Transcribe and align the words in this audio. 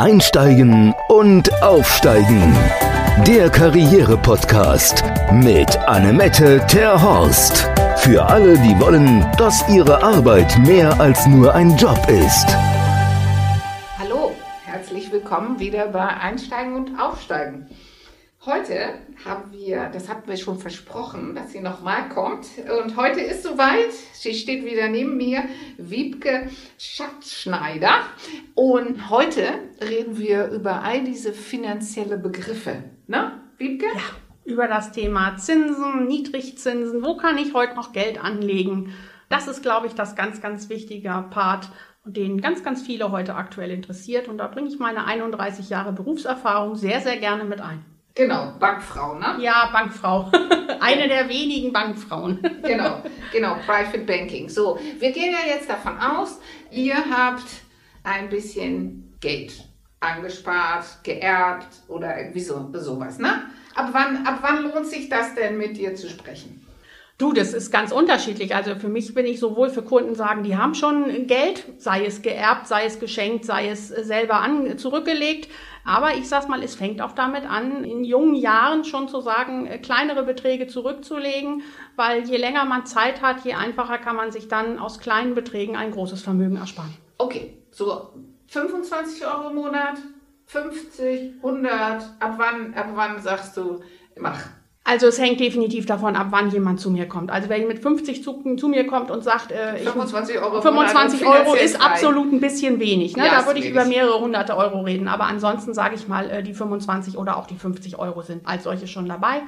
Einsteigen 0.00 0.94
und 1.08 1.62
Aufsteigen. 1.62 2.56
Der 3.26 3.50
Karriere-Podcast 3.50 5.04
mit 5.30 5.76
Annemette 5.76 6.64
Terhorst. 6.66 7.68
Für 7.98 8.24
alle, 8.24 8.56
die 8.60 8.80
wollen, 8.80 9.30
dass 9.36 9.62
ihre 9.68 10.02
Arbeit 10.02 10.56
mehr 10.60 10.98
als 10.98 11.26
nur 11.26 11.54
ein 11.54 11.76
Job 11.76 11.98
ist. 12.08 12.46
Hallo, 13.98 14.34
herzlich 14.64 15.12
willkommen 15.12 15.60
wieder 15.60 15.88
bei 15.88 16.08
Einsteigen 16.08 16.76
und 16.76 16.98
Aufsteigen. 16.98 17.66
Heute 18.46 18.94
haben 19.22 19.52
wir, 19.52 19.90
das 19.90 20.08
hatten 20.08 20.26
wir 20.26 20.38
schon 20.38 20.58
versprochen, 20.58 21.34
dass 21.34 21.52
sie 21.52 21.60
nochmal 21.60 22.08
kommt. 22.08 22.46
Und 22.82 22.96
heute 22.96 23.20
ist 23.20 23.42
soweit. 23.42 23.92
Sie 24.14 24.32
steht 24.32 24.64
wieder 24.64 24.88
neben 24.88 25.18
mir, 25.18 25.42
Wiebke 25.76 26.48
Schatzschneider. 26.78 27.90
Und 28.54 29.10
heute 29.10 29.42
reden 29.82 30.16
wir 30.16 30.48
über 30.48 30.82
all 30.82 31.04
diese 31.04 31.34
finanzielle 31.34 32.16
Begriffe. 32.16 32.84
Ne, 33.08 33.42
Wiebke? 33.58 33.84
Ja, 33.94 34.00
über 34.50 34.68
das 34.68 34.92
Thema 34.92 35.36
Zinsen, 35.36 36.06
Niedrigzinsen. 36.06 37.04
Wo 37.04 37.18
kann 37.18 37.36
ich 37.36 37.52
heute 37.52 37.74
noch 37.74 37.92
Geld 37.92 38.24
anlegen? 38.24 38.94
Das 39.28 39.48
ist, 39.48 39.60
glaube 39.60 39.86
ich, 39.86 39.92
das 39.92 40.16
ganz, 40.16 40.40
ganz 40.40 40.70
wichtige 40.70 41.26
Part 41.28 41.68
den 42.06 42.40
ganz, 42.40 42.64
ganz 42.64 42.80
viele 42.80 43.10
heute 43.10 43.34
aktuell 43.34 43.70
interessiert. 43.70 44.28
Und 44.28 44.38
da 44.38 44.46
bringe 44.46 44.68
ich 44.68 44.78
meine 44.78 45.04
31 45.04 45.68
Jahre 45.68 45.92
Berufserfahrung 45.92 46.74
sehr, 46.74 47.02
sehr 47.02 47.18
gerne 47.18 47.44
mit 47.44 47.60
ein. 47.60 47.84
Genau, 48.14 48.52
Bankfrau, 48.58 49.14
ne? 49.14 49.36
Ja, 49.40 49.70
Bankfrau. 49.72 50.30
Eine 50.80 51.08
der 51.08 51.28
wenigen 51.28 51.72
Bankfrauen. 51.72 52.40
genau, 52.62 53.02
genau, 53.32 53.56
Private 53.66 54.00
Banking. 54.00 54.48
So, 54.48 54.78
wir 54.98 55.12
gehen 55.12 55.32
ja 55.32 55.54
jetzt 55.54 55.68
davon 55.68 55.98
aus, 55.98 56.40
ihr 56.70 56.96
habt 56.96 57.46
ein 58.02 58.28
bisschen 58.28 59.16
Geld 59.20 59.52
angespart, 60.00 61.04
geerbt 61.04 61.68
oder 61.88 62.18
irgendwie 62.18 62.40
so, 62.40 62.70
sowas, 62.72 63.18
ne? 63.18 63.44
Ab 63.74 63.90
wann, 63.92 64.26
ab 64.26 64.38
wann 64.40 64.62
lohnt 64.64 64.86
sich 64.86 65.08
das 65.08 65.34
denn 65.34 65.56
mit 65.56 65.76
dir 65.76 65.94
zu 65.94 66.08
sprechen? 66.08 66.66
Du, 67.20 67.34
das 67.34 67.52
ist 67.52 67.70
ganz 67.70 67.92
unterschiedlich. 67.92 68.54
Also 68.54 68.76
für 68.76 68.88
mich 68.88 69.12
bin 69.12 69.26
ich 69.26 69.40
sowohl 69.40 69.68
für 69.68 69.82
Kunden 69.82 70.14
sagen, 70.14 70.42
die 70.42 70.56
haben 70.56 70.74
schon 70.74 71.26
Geld, 71.26 71.66
sei 71.76 72.06
es 72.06 72.22
geerbt, 72.22 72.66
sei 72.66 72.86
es 72.86 72.98
geschenkt, 72.98 73.44
sei 73.44 73.68
es 73.68 73.88
selber 73.88 74.40
an, 74.40 74.78
zurückgelegt. 74.78 75.50
Aber 75.84 76.14
ich 76.14 76.28
sag's 76.28 76.48
mal, 76.48 76.62
es 76.62 76.74
fängt 76.74 77.00
auch 77.00 77.12
damit 77.12 77.44
an, 77.44 77.84
in 77.84 78.04
jungen 78.04 78.34
Jahren 78.34 78.84
schon 78.84 79.08
zu 79.08 79.20
sagen, 79.20 79.66
äh, 79.66 79.78
kleinere 79.78 80.24
Beträge 80.24 80.66
zurückzulegen, 80.66 81.62
weil 81.96 82.24
je 82.24 82.36
länger 82.36 82.64
man 82.64 82.86
Zeit 82.86 83.22
hat, 83.22 83.44
je 83.44 83.54
einfacher 83.54 83.98
kann 83.98 84.16
man 84.16 84.32
sich 84.32 84.48
dann 84.48 84.78
aus 84.78 84.98
kleinen 84.98 85.34
Beträgen 85.34 85.76
ein 85.76 85.90
großes 85.90 86.22
Vermögen 86.22 86.56
ersparen. 86.56 86.94
Okay, 87.18 87.56
so 87.70 88.12
25 88.48 89.26
Euro 89.26 89.50
im 89.50 89.56
Monat, 89.56 89.98
50, 90.46 91.36
100, 91.36 92.02
ab 92.18 92.34
wann, 92.36 92.74
ab 92.74 92.88
wann 92.94 93.20
sagst 93.20 93.56
du, 93.56 93.80
mach? 94.16 94.40
Also 94.90 95.06
es 95.06 95.20
hängt 95.20 95.38
definitiv 95.38 95.86
davon 95.86 96.16
ab, 96.16 96.26
wann 96.30 96.50
jemand 96.50 96.80
zu 96.80 96.90
mir 96.90 97.06
kommt. 97.06 97.30
Also 97.30 97.48
wenn 97.48 97.68
mit 97.68 97.78
50 97.78 98.24
zu, 98.24 98.42
zu 98.56 98.66
mir 98.66 98.88
kommt 98.88 99.12
und 99.12 99.22
sagt, 99.22 99.52
äh, 99.52 99.76
25 99.76 100.40
Euro, 100.40 100.60
25 100.60 101.24
Euro 101.24 101.54
ist 101.54 101.76
frei. 101.76 101.92
absolut 101.92 102.32
ein 102.32 102.40
bisschen 102.40 102.80
wenig. 102.80 103.16
Ne? 103.16 103.24
Ja, 103.24 103.38
da 103.38 103.46
würde 103.46 103.60
ich 103.60 103.70
über 103.70 103.84
mehrere 103.84 104.18
hunderte 104.18 104.56
Euro 104.56 104.80
reden. 104.80 105.06
Aber 105.06 105.26
ansonsten 105.26 105.74
sage 105.74 105.94
ich 105.94 106.08
mal, 106.08 106.28
äh, 106.28 106.42
die 106.42 106.54
25 106.54 107.16
oder 107.16 107.36
auch 107.36 107.46
die 107.46 107.54
50 107.54 108.00
Euro 108.00 108.22
sind 108.22 108.44
als 108.48 108.64
solche 108.64 108.88
schon 108.88 109.08
dabei. 109.08 109.42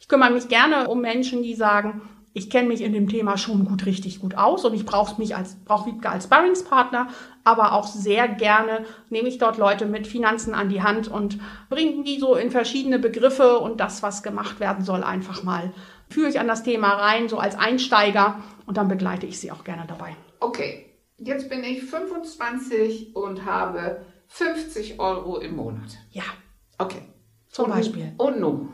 Ich 0.00 0.08
kümmere 0.08 0.32
mich 0.32 0.48
gerne 0.48 0.88
um 0.88 1.00
Menschen, 1.00 1.44
die 1.44 1.54
sagen, 1.54 2.00
ich 2.34 2.50
kenne 2.50 2.68
mich 2.68 2.82
in 2.82 2.92
dem 2.92 3.08
Thema 3.08 3.36
schon 3.36 3.64
gut, 3.64 3.86
richtig 3.86 4.20
gut 4.20 4.36
aus 4.36 4.64
und 4.64 4.74
ich 4.74 4.84
brauche 4.84 5.20
mich 5.20 5.34
als, 5.34 5.56
brauche 5.64 5.90
Wiebke 5.90 6.10
als 6.10 6.24
Sparringspartner, 6.24 7.08
aber 7.44 7.72
auch 7.72 7.86
sehr 7.86 8.28
gerne 8.28 8.84
nehme 9.10 9.28
ich 9.28 9.38
dort 9.38 9.58
Leute 9.58 9.86
mit 9.86 10.06
Finanzen 10.06 10.54
an 10.54 10.68
die 10.68 10.82
Hand 10.82 11.08
und 11.08 11.38
bringe 11.68 12.04
die 12.04 12.18
so 12.18 12.34
in 12.34 12.50
verschiedene 12.50 12.98
Begriffe 12.98 13.58
und 13.58 13.80
das, 13.80 14.02
was 14.02 14.22
gemacht 14.22 14.60
werden 14.60 14.84
soll, 14.84 15.02
einfach 15.02 15.42
mal 15.42 15.72
führe 16.10 16.28
ich 16.28 16.40
an 16.40 16.48
das 16.48 16.62
Thema 16.62 16.94
rein, 16.94 17.28
so 17.28 17.38
als 17.38 17.56
Einsteiger 17.56 18.42
und 18.66 18.76
dann 18.76 18.88
begleite 18.88 19.26
ich 19.26 19.38
sie 19.38 19.50
auch 19.50 19.64
gerne 19.64 19.84
dabei. 19.86 20.16
Okay, 20.40 20.86
jetzt 21.18 21.48
bin 21.48 21.64
ich 21.64 21.84
25 21.84 23.14
und 23.14 23.44
habe 23.44 24.04
50 24.28 25.00
Euro 25.00 25.38
im 25.38 25.56
Monat. 25.56 25.98
Ja. 26.10 26.24
Okay. 26.78 27.02
Zum 27.48 27.66
und, 27.66 27.72
Beispiel. 27.72 28.12
Und 28.18 28.40
nun? 28.40 28.68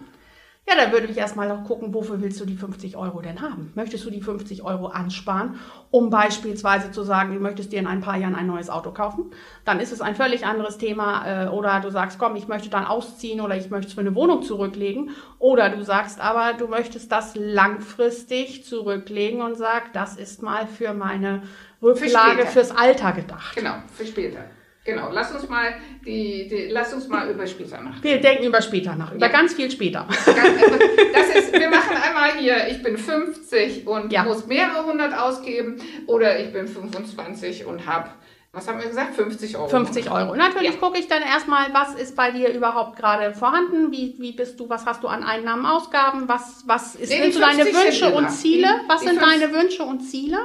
Ja, 0.67 0.77
dann 0.77 0.93
würde 0.93 1.09
ich 1.09 1.19
erstmal 1.19 1.47
noch 1.47 1.63
gucken, 1.65 1.93
wofür 1.93 2.23
willst 2.23 2.41
du 2.41 2.47
die 2.47 2.57
50 2.57 2.97
Euro 2.97 3.21
denn 3.21 3.43
haben? 3.43 3.71
Möchtest 3.75 4.07
du 4.07 4.11
die 4.11 4.23
50 4.23 4.63
Euro 4.63 4.87
ansparen, 4.87 5.61
um 5.91 6.09
beispielsweise 6.09 6.91
zu 6.91 7.03
sagen, 7.03 7.35
du 7.35 7.41
möchtest 7.41 7.71
dir 7.71 7.81
in 7.81 7.87
ein 7.87 8.01
paar 8.01 8.17
Jahren 8.17 8.35
ein 8.35 8.47
neues 8.47 8.71
Auto 8.71 8.91
kaufen? 8.91 9.31
Dann 9.67 9.79
ist 9.79 9.93
es 9.93 10.01
ein 10.01 10.17
völlig 10.17 10.47
anderes 10.47 10.79
Thema. 10.79 11.45
Äh, 11.45 11.49
oder 11.49 11.81
du 11.81 11.91
sagst, 11.91 12.19
komm, 12.19 12.35
ich 12.37 12.49
möchte 12.49 12.71
dann 12.71 12.87
ausziehen 12.87 13.43
oder 13.43 13.57
ich 13.57 13.69
möchte 13.69 13.89
es 13.89 13.95
für 13.95 14.01
eine 14.01 14.15
Wohnung 14.15 14.43
zurücklegen. 14.43 15.11
Oder 15.39 15.69
du 15.69 15.85
sagst 15.85 16.19
aber, 16.19 16.55
du 16.55 16.67
möchtest 16.67 17.13
das 17.13 17.35
langfristig 17.35 18.65
zurücklegen 18.65 19.43
und 19.43 19.57
sagst, 19.57 19.91
das 19.95 20.17
ist 20.17 20.43
mal 20.43 20.67
für 20.67 20.95
meine 20.95 21.43
Rücklage 21.83 22.47
für 22.47 22.53
fürs 22.53 22.71
Alter 22.71 23.13
gedacht. 23.13 23.55
Genau, 23.55 23.75
für 23.93 24.07
später. 24.07 24.47
Genau, 24.85 25.09
lass 25.11 25.33
uns 25.33 25.49
mal 25.49 25.75
die, 26.05 26.47
die, 26.47 26.69
lass 26.71 26.93
uns 26.93 27.09
mal 27.09 27.31
über 27.31 27.47
später 27.47 27.81
nach. 27.81 28.03
Wir 28.03 28.21
denken 28.21 28.45
über 28.45 28.61
später 28.61 28.95
nach, 28.95 29.13
über 29.13 29.27
ja. 29.27 29.33
ganz 29.33 29.55
viel 29.55 29.71
später. 29.71 30.07
das 30.11 31.29
ist, 31.35 31.53
wir 31.55 31.71
machen 31.71 31.97
einmal 31.97 32.33
hier, 32.39 32.69
ich 32.69 32.83
bin 32.83 32.99
50 32.99 33.87
und 33.87 34.13
ja. 34.13 34.25
muss 34.25 34.47
mehrere 34.47 34.85
hundert 34.85 35.19
ausgeben 35.19 35.81
oder 36.07 36.39
ich 36.39 36.53
bin 36.53 36.69
25 36.69 37.65
und 37.65 37.87
habe 37.87 38.11
was 38.55 38.69
haben 38.69 38.79
wir 38.79 38.87
gesagt? 38.87 39.17
50 39.17 39.57
Euro. 39.57 39.69
50 39.69 40.11
Euro. 40.13 40.37
Natürlich 40.37 40.75
ja. 40.75 40.79
gucke 40.79 40.99
ich 40.99 41.09
dann 41.09 41.23
erstmal, 41.23 41.75
was 41.75 41.97
ist 41.97 42.15
bei 42.15 42.31
dir 42.31 42.53
überhaupt 42.53 42.97
gerade 42.97 43.35
vorhanden? 43.35 43.91
Wie, 43.91 44.15
wie 44.19 44.31
bist 44.31 44.61
du, 44.61 44.69
was 44.69 44.87
hast 44.87 45.03
du 45.03 45.09
an 45.09 45.25
Einnahmen, 45.25 45.67
Ausgaben? 45.67 46.29
Was, 46.29 46.63
was 46.67 46.95
ist, 46.95 47.11
nee, 47.11 47.33
sind 47.33 47.43
deine 47.43 47.65
Wünsche 47.65 48.15
und 48.15 48.31
Ziele? 48.31 48.69
Die, 48.69 48.89
was 48.89 49.01
die 49.01 49.09
sind 49.09 49.21
deine 49.21 49.53
Wünsche 49.53 49.83
und 49.83 50.01
Ziele? 50.01 50.39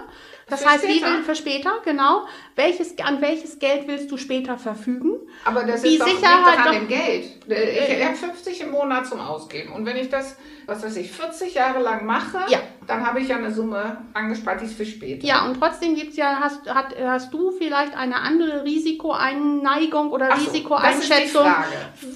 Das 0.50 0.62
für 0.62 0.70
heißt, 0.70 0.84
später. 0.84 1.08
wie 1.08 1.12
will 1.12 1.24
für 1.24 1.36
später, 1.36 1.72
genau. 1.84 2.26
Welches, 2.56 2.98
an 3.00 3.22
welches 3.22 3.60
Geld 3.60 3.88
willst 3.88 4.12
du 4.12 4.18
später 4.18 4.58
verfügen? 4.58 5.14
Aber 5.46 5.64
das 5.64 5.84
ist 5.84 6.00
doch 6.00 6.08
Sicherheit 6.08 6.58
nicht 6.58 6.68
an 6.68 6.74
dem 6.74 6.88
Geld. 6.88 7.26
Ich 7.48 7.54
äh, 7.56 8.06
habe 8.06 8.16
50 8.16 8.62
im 8.62 8.72
Monat 8.72 9.08
zum 9.08 9.20
Ausgeben. 9.20 9.74
Und 9.74 9.86
wenn 9.86 9.98
ich 9.98 10.10
das, 10.10 10.38
was 10.66 10.84
weiß 10.84 10.98
ich, 10.98 11.12
40 11.12 11.54
Jahre 11.54 11.80
lang 11.82 12.06
mache, 12.06 12.40
ja. 12.50 12.60
dann 12.88 13.06
habe 13.06 13.20
ich 13.20 13.28
ja 13.28 13.38
eine 13.38 13.52
Summe 13.52 14.06
angespart, 14.14 14.62
die 14.62 14.66
ist 14.66 14.76
für 14.76 14.86
später. 14.86 15.26
Ja, 15.26 15.46
und 15.46 15.60
trotzdem 15.60 15.96
gibt's 15.96 16.18
ja, 16.18 16.40
hast, 16.40 16.68
hat, 16.74 16.96
hast 17.00 17.34
du 17.34 17.52
vielleicht 17.52 17.96
eine 17.96 18.18
andere 18.18 18.64
Risikoeinneigung 18.64 20.12
oder 20.12 20.36
so, 20.36 20.46
Risikoeinschätzung 20.46 21.46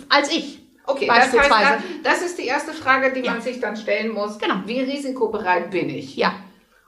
als 0.09 0.31
ich? 0.31 0.63
Okay, 0.85 1.07
das 1.07 1.31
heißt, 1.31 1.83
das 2.03 2.21
ist 2.21 2.37
die 2.37 2.45
erste 2.45 2.73
Frage, 2.73 3.13
die 3.13 3.21
ja. 3.21 3.31
man 3.31 3.41
sich 3.41 3.59
dann 3.59 3.77
stellen 3.77 4.11
muss. 4.11 4.37
Genau. 4.37 4.55
Wie 4.65 4.81
risikobereit 4.81 5.71
bin 5.71 5.89
ich? 5.89 6.17
Ja. 6.17 6.33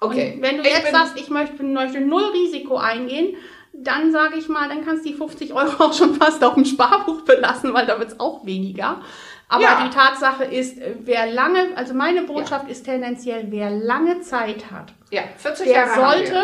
Okay. 0.06 0.34
Und 0.36 0.42
wenn 0.42 0.58
du 0.58 0.64
ich 0.64 0.70
jetzt 0.70 0.92
sagst, 0.92 1.20
ich 1.20 1.30
möchte, 1.30 1.64
möchte 1.64 2.02
null 2.02 2.26
Risiko 2.34 2.78
eingehen, 2.78 3.36
dann 3.74 4.12
sage 4.12 4.38
ich 4.38 4.48
mal, 4.48 4.70
dann 4.70 4.86
kannst 4.86 5.06
du 5.06 5.10
die 5.10 5.16
50 5.16 5.54
Euro 5.54 5.72
auch 5.84 5.94
schon 5.94 6.16
fast 6.16 6.44
auf 6.44 6.56
dem 6.56 6.66
Sparbuch 6.66 7.22
belassen, 7.22 7.74
weil 7.74 7.86
da 7.86 8.00
wird 8.00 8.12
es 8.12 8.20
auch 8.20 8.46
weniger. 8.46 9.02
Aber 9.48 9.64
ja. 9.64 9.84
die 9.84 9.96
Tatsache 9.96 10.44
ist, 10.46 10.80
wer 11.02 11.32
lange, 11.32 11.76
also 11.76 11.94
meine 11.94 12.24
Botschaft 12.24 12.66
ja. 12.66 12.72
ist 12.72 12.86
tendenziell, 12.86 13.48
wer 13.50 13.70
lange 13.70 14.22
Zeit 14.22 14.72
hat, 14.72 14.94
ja, 15.12 15.22
40 15.38 15.68
der 15.68 15.76
Jahre 15.76 16.02
sollte 16.02 16.44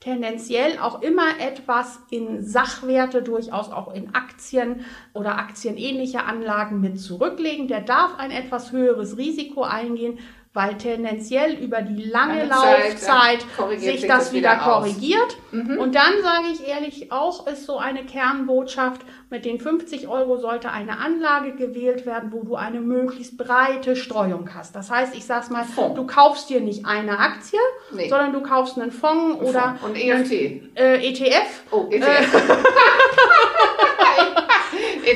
tendenziell 0.00 0.78
auch 0.78 1.00
immer 1.00 1.38
etwas 1.38 2.00
in 2.10 2.44
Sachwerte, 2.44 3.22
durchaus 3.22 3.70
auch 3.70 3.94
in 3.94 4.14
Aktien 4.14 4.84
oder 5.14 5.38
aktienähnliche 5.38 6.24
Anlagen 6.24 6.80
mit 6.80 7.00
zurücklegen. 7.00 7.68
Der 7.68 7.80
darf 7.80 8.18
ein 8.18 8.32
etwas 8.32 8.72
höheres 8.72 9.16
Risiko 9.16 9.62
eingehen, 9.62 10.18
weil 10.54 10.76
tendenziell 10.76 11.54
über 11.54 11.80
die 11.80 12.02
lange, 12.02 12.44
Laufzeit 12.44 12.98
Zeit, 12.98 13.46
sich, 13.80 14.00
sich 14.00 14.06
das, 14.06 14.34
wieder, 14.34 14.52
wieder 14.52 14.62
korrigiert. 14.62 15.38
Mhm. 15.50 15.78
Und 15.78 15.94
dann 15.94 16.20
sage 16.20 16.48
ich 16.52 16.68
ehrlich 16.68 17.10
auch, 17.10 17.46
ist 17.46 17.64
so 17.64 17.78
eine 17.78 18.04
Kernbotschaft, 18.04 19.00
mit 19.30 19.46
den 19.46 19.58
50 19.58 20.08
Euro 20.08 20.36
sollte 20.36 20.70
eine 20.70 20.98
Anlage 20.98 21.52
gewählt 21.52 22.04
werden, 22.04 22.32
wo 22.32 22.42
du 22.42 22.54
eine 22.54 22.80
möglichst 22.80 23.38
breite 23.38 23.96
Streuung 23.96 24.50
hast. 24.54 24.76
Das 24.76 24.90
heißt, 24.90 25.14
ich 25.14 25.24
sag's 25.24 25.48
mal, 25.48 25.64
Fonds. 25.64 25.96
du 25.96 26.06
kaufst 26.06 26.50
dir 26.50 26.60
nicht 26.60 26.84
eine 26.84 27.18
Aktie, 27.18 27.58
nee. 27.92 28.10
sondern 28.10 28.34
du 28.34 28.42
kaufst 28.42 28.78
einen 28.78 28.92
Fonds 28.92 29.40
oder 29.40 29.78
Fonds. 29.80 29.84
Und 29.84 29.96
EFT. 29.96 30.32
Äh, 30.74 31.08
ETF. 31.08 31.62
Oh, 31.70 31.86
ETF. 31.90 32.34
Äh, 32.34 32.52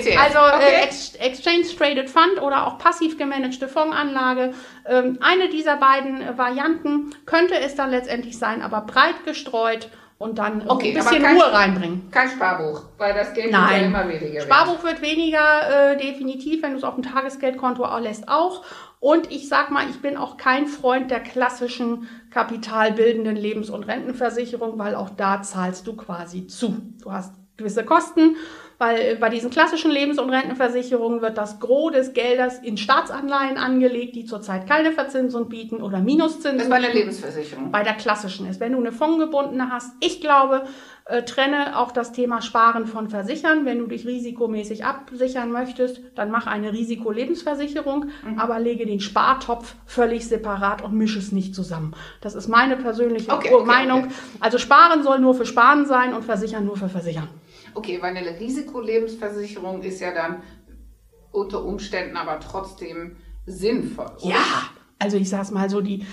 ETF. 0.06 0.22
Also 0.22 0.38
äh, 0.38 0.56
okay. 0.56 0.74
äh, 0.74 0.84
Ex 0.84 1.14
Exchange 1.14 1.66
Traded 1.76 2.10
Fund 2.10 2.40
oder 2.40 2.66
auch 2.66 2.78
passiv 2.78 3.18
gemanagte 3.18 3.68
Fondsanlage. 3.68 4.54
Ähm, 4.86 5.18
eine 5.20 5.48
dieser 5.48 5.76
beiden 5.76 6.22
äh, 6.22 6.38
Varianten 6.38 7.14
könnte 7.26 7.54
es 7.58 7.74
dann 7.74 7.90
letztendlich 7.90 8.38
sein, 8.38 8.62
aber 8.62 8.82
breit 8.82 9.24
gestreut 9.24 9.90
und 10.18 10.38
dann 10.38 10.66
okay, 10.68 10.88
ein 10.88 10.94
bisschen 10.94 11.22
kein, 11.22 11.36
Ruhe 11.36 11.52
reinbringen. 11.52 12.10
Kein 12.10 12.30
Sparbuch, 12.30 12.84
weil 12.96 13.12
das 13.14 13.34
Geld 13.34 13.52
Nein. 13.52 13.74
wird 13.74 13.86
immer 13.86 14.08
weniger. 14.08 14.40
Sparbuch 14.40 14.82
wird 14.82 15.02
weniger, 15.02 15.92
äh, 15.92 15.96
definitiv, 15.98 16.62
wenn 16.62 16.72
du 16.72 16.78
es 16.78 16.84
auf 16.84 16.94
dem 16.94 17.04
Tagesgeldkonto 17.04 17.84
auch 17.84 18.00
lässt, 18.00 18.28
auch. 18.28 18.64
Und 18.98 19.30
ich 19.30 19.48
sag 19.48 19.70
mal, 19.70 19.84
ich 19.90 20.00
bin 20.00 20.16
auch 20.16 20.38
kein 20.38 20.66
Freund 20.66 21.10
der 21.10 21.20
klassischen 21.20 22.08
kapitalbildenden 22.30 23.36
Lebens- 23.36 23.68
und 23.68 23.84
Rentenversicherung, 23.84 24.78
weil 24.78 24.94
auch 24.94 25.10
da 25.10 25.42
zahlst 25.42 25.86
du 25.86 25.94
quasi 25.94 26.46
zu. 26.46 26.78
Du 27.02 27.12
hast 27.12 27.34
gewisse 27.58 27.84
Kosten 27.84 28.36
weil 28.78 29.16
bei 29.16 29.28
diesen 29.28 29.50
klassischen 29.50 29.90
Lebens- 29.90 30.18
und 30.18 30.30
Rentenversicherungen 30.30 31.22
wird 31.22 31.38
das 31.38 31.60
Gros 31.60 31.92
des 31.92 32.12
Geldes 32.12 32.58
in 32.58 32.76
Staatsanleihen 32.76 33.56
angelegt, 33.56 34.16
die 34.16 34.24
zurzeit 34.24 34.66
keine 34.66 34.92
Verzinsung 34.92 35.48
bieten 35.48 35.82
oder 35.82 36.00
Minuszinsen. 36.00 36.58
Das 36.58 36.64
ist 36.64 36.70
bei 36.70 36.80
der 36.80 36.94
Lebensversicherung. 36.94 37.70
Bei 37.70 37.82
der 37.82 37.94
klassischen 37.94 38.48
ist. 38.48 38.60
Wenn 38.60 38.72
du 38.72 38.78
eine 38.78 38.92
fondgebundene 38.92 39.70
hast, 39.70 39.92
ich 40.00 40.20
glaube, 40.20 40.64
äh, 41.08 41.22
trenne 41.22 41.78
auch 41.78 41.92
das 41.92 42.12
Thema 42.12 42.42
Sparen 42.42 42.86
von 42.86 43.08
Versichern. 43.08 43.64
Wenn 43.64 43.78
du 43.78 43.86
dich 43.86 44.06
risikomäßig 44.06 44.84
absichern 44.84 45.52
möchtest, 45.52 46.00
dann 46.16 46.30
mach 46.30 46.46
eine 46.46 46.72
Risikolebensversicherung, 46.72 48.06
mhm. 48.24 48.38
aber 48.38 48.58
lege 48.58 48.86
den 48.86 49.00
Spartopf 49.00 49.76
völlig 49.86 50.26
separat 50.26 50.82
und 50.82 50.94
mische 50.94 51.20
es 51.20 51.30
nicht 51.30 51.54
zusammen. 51.54 51.94
Das 52.20 52.34
ist 52.34 52.48
meine 52.48 52.76
persönliche 52.76 53.30
okay, 53.30 53.54
okay, 53.54 53.64
Meinung. 53.64 54.04
Okay. 54.06 54.14
Also 54.40 54.58
Sparen 54.58 55.02
soll 55.04 55.20
nur 55.20 55.34
für 55.34 55.46
Sparen 55.46 55.86
sein 55.86 56.12
und 56.12 56.24
Versichern 56.24 56.64
nur 56.64 56.76
für 56.76 56.88
Versichern. 56.88 57.28
Okay, 57.76 57.98
weil 58.00 58.16
eine 58.16 58.40
Risikolebensversicherung 58.40 59.82
ist 59.82 60.00
ja 60.00 60.14
dann 60.14 60.42
unter 61.30 61.62
Umständen 61.62 62.16
aber 62.16 62.40
trotzdem 62.40 63.16
sinnvoll. 63.44 64.10
Oder? 64.22 64.30
Ja, 64.30 64.62
also 64.98 65.18
ich 65.18 65.28
sag's 65.28 65.50
mal 65.50 65.68
so, 65.68 65.82
die 65.82 66.06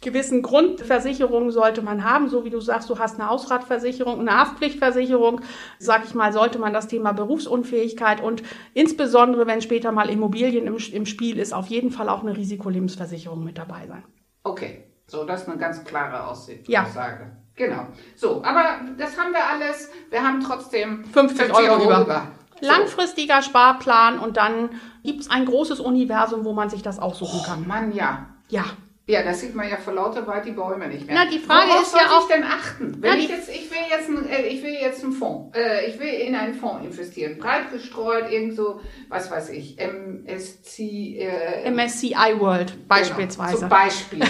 gewissen 0.00 0.42
Grundversicherungen 0.42 1.52
sollte 1.52 1.82
man 1.82 2.02
haben, 2.02 2.28
so 2.28 2.44
wie 2.44 2.50
du 2.50 2.60
sagst, 2.60 2.90
du 2.90 2.98
hast 2.98 3.20
eine 3.20 3.30
Hausratversicherung, 3.30 4.18
eine 4.18 4.36
Haftpflichtversicherung, 4.36 5.40
sag 5.78 6.04
ich 6.04 6.14
mal, 6.14 6.32
sollte 6.32 6.58
man 6.58 6.72
das 6.72 6.88
Thema 6.88 7.12
Berufsunfähigkeit 7.12 8.20
und 8.20 8.42
insbesondere, 8.74 9.46
wenn 9.46 9.62
später 9.62 9.92
mal 9.92 10.10
Immobilien 10.10 10.66
im, 10.66 10.76
im 10.76 11.06
Spiel 11.06 11.38
ist, 11.38 11.54
auf 11.54 11.68
jeden 11.68 11.92
Fall 11.92 12.08
auch 12.08 12.22
eine 12.22 12.36
Risikolebensversicherung 12.36 13.44
mit 13.44 13.56
dabei 13.56 13.86
sein. 13.86 14.02
Okay, 14.42 14.82
so 15.06 15.24
das 15.24 15.42
ist 15.42 15.48
eine 15.48 15.58
ganz 15.58 15.84
klare 15.84 16.26
Aussicht, 16.26 16.68
ja. 16.68 16.82
Aussage. 16.82 17.43
Genau. 17.56 17.86
So, 18.16 18.42
aber 18.44 18.80
das 18.98 19.18
haben 19.18 19.32
wir 19.32 19.46
alles. 19.46 19.90
Wir 20.10 20.22
haben 20.22 20.40
trotzdem 20.40 21.04
50, 21.04 21.46
50 21.46 21.56
Euro, 21.56 21.74
Euro 21.74 21.84
über. 21.84 22.02
über. 22.02 22.26
Langfristiger 22.60 23.42
Sparplan 23.42 24.18
und 24.18 24.36
dann 24.36 24.70
gibt 25.02 25.20
es 25.20 25.30
ein 25.30 25.44
großes 25.44 25.80
Universum, 25.80 26.44
wo 26.44 26.52
man 26.52 26.70
sich 26.70 26.82
das 26.82 26.98
aussuchen 26.98 27.42
kann. 27.44 27.62
Oh 27.64 27.68
Mann, 27.68 27.92
ja. 27.92 28.26
Ja. 28.48 28.64
Ja, 29.06 29.22
das 29.22 29.40
sieht 29.40 29.54
man 29.54 29.68
ja 29.68 29.76
vor 29.76 29.92
lauter 29.92 30.26
weit 30.26 30.46
die 30.46 30.52
Bäume 30.52 30.88
nicht 30.88 31.06
mehr. 31.06 31.14
Na, 31.14 31.30
die 31.30 31.38
Frage 31.38 31.68
Worauf 31.68 31.82
ist 31.82 31.92
ja 31.92 32.08
soll 32.08 32.16
auch, 32.16 32.22
ich 32.22 32.34
denn 32.34 32.42
achten? 32.42 32.96
Wenn 33.00 33.18
ich 33.18 33.28
jetzt, 33.28 33.50
ich 33.50 33.70
will 33.70 33.76
jetzt, 33.90 34.08
ein, 34.08 34.26
äh, 34.26 34.46
ich 34.46 34.62
will 34.62 34.72
jetzt 34.72 35.04
einen 35.04 35.12
Fonds, 35.12 35.54
äh, 35.54 35.84
ich 35.86 36.00
will 36.00 36.08
in 36.08 36.34
einen 36.34 36.54
Fonds 36.54 36.86
investieren, 36.86 37.36
breit 37.36 37.70
gestreut, 37.70 38.30
irgend 38.30 38.56
so, 38.56 38.80
was 39.10 39.30
weiß 39.30 39.50
ich, 39.50 39.78
MSC, 39.78 41.18
äh, 41.18 41.70
MSCI 41.70 42.38
World 42.38 42.72
genau, 42.72 42.84
beispielsweise. 42.88 43.56
Genau, 43.56 43.60
zum 43.60 43.68
Beispiel. 43.68 44.20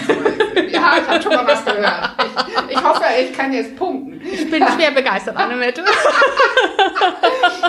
ja, 0.73 0.95
ich 1.01 1.09
habe 1.09 1.23
schon 1.23 1.35
mal 1.37 1.47
was 1.47 1.65
gehört. 1.65 2.11
Ich, 2.19 2.73
ich, 2.77 2.83
hoffe, 2.83 3.05
ich 3.23 3.33
kann 3.33 3.53
jetzt 3.53 3.77
punkten. 3.77 4.21
Ich 4.23 4.51
bin 4.51 4.67
schwer 4.67 4.91
begeistert, 4.91 5.37
Annemette. 5.45 5.85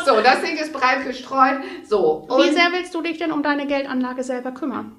so, 0.04 0.22
das 0.22 0.42
Ding 0.42 0.58
ist 0.58 0.74
breit 0.74 1.06
gestreut. 1.06 1.60
So. 1.88 2.28
Wie 2.30 2.50
sehr 2.50 2.72
willst 2.72 2.96
du 2.96 3.04
dich 3.04 3.20
denn 3.20 3.32
um 3.32 3.44
deine 3.44 3.68
Geldanlage 3.68 4.24
selber 4.24 4.52
kümmern? 4.52 4.96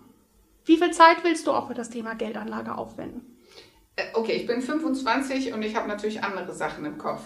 Wie 0.67 0.77
viel 0.77 0.91
Zeit 0.91 1.23
willst 1.23 1.47
du 1.47 1.53
auch 1.53 1.69
für 1.69 1.75
das 1.75 1.91
Thema 1.91 2.15
Geldanlage 2.15 2.77
aufwenden? 2.77 3.39
Äh, 3.95 4.03
okay, 4.15 4.33
ich 4.33 4.47
bin 4.47 4.61
25 4.61 5.55
und 5.55 5.63
ich 5.63 5.77
habe 5.77 5.89
natürlich 5.89 6.23
andere 6.25 6.53
Sachen 6.53 6.85
im 6.85 6.99
Kopf. 6.99 7.23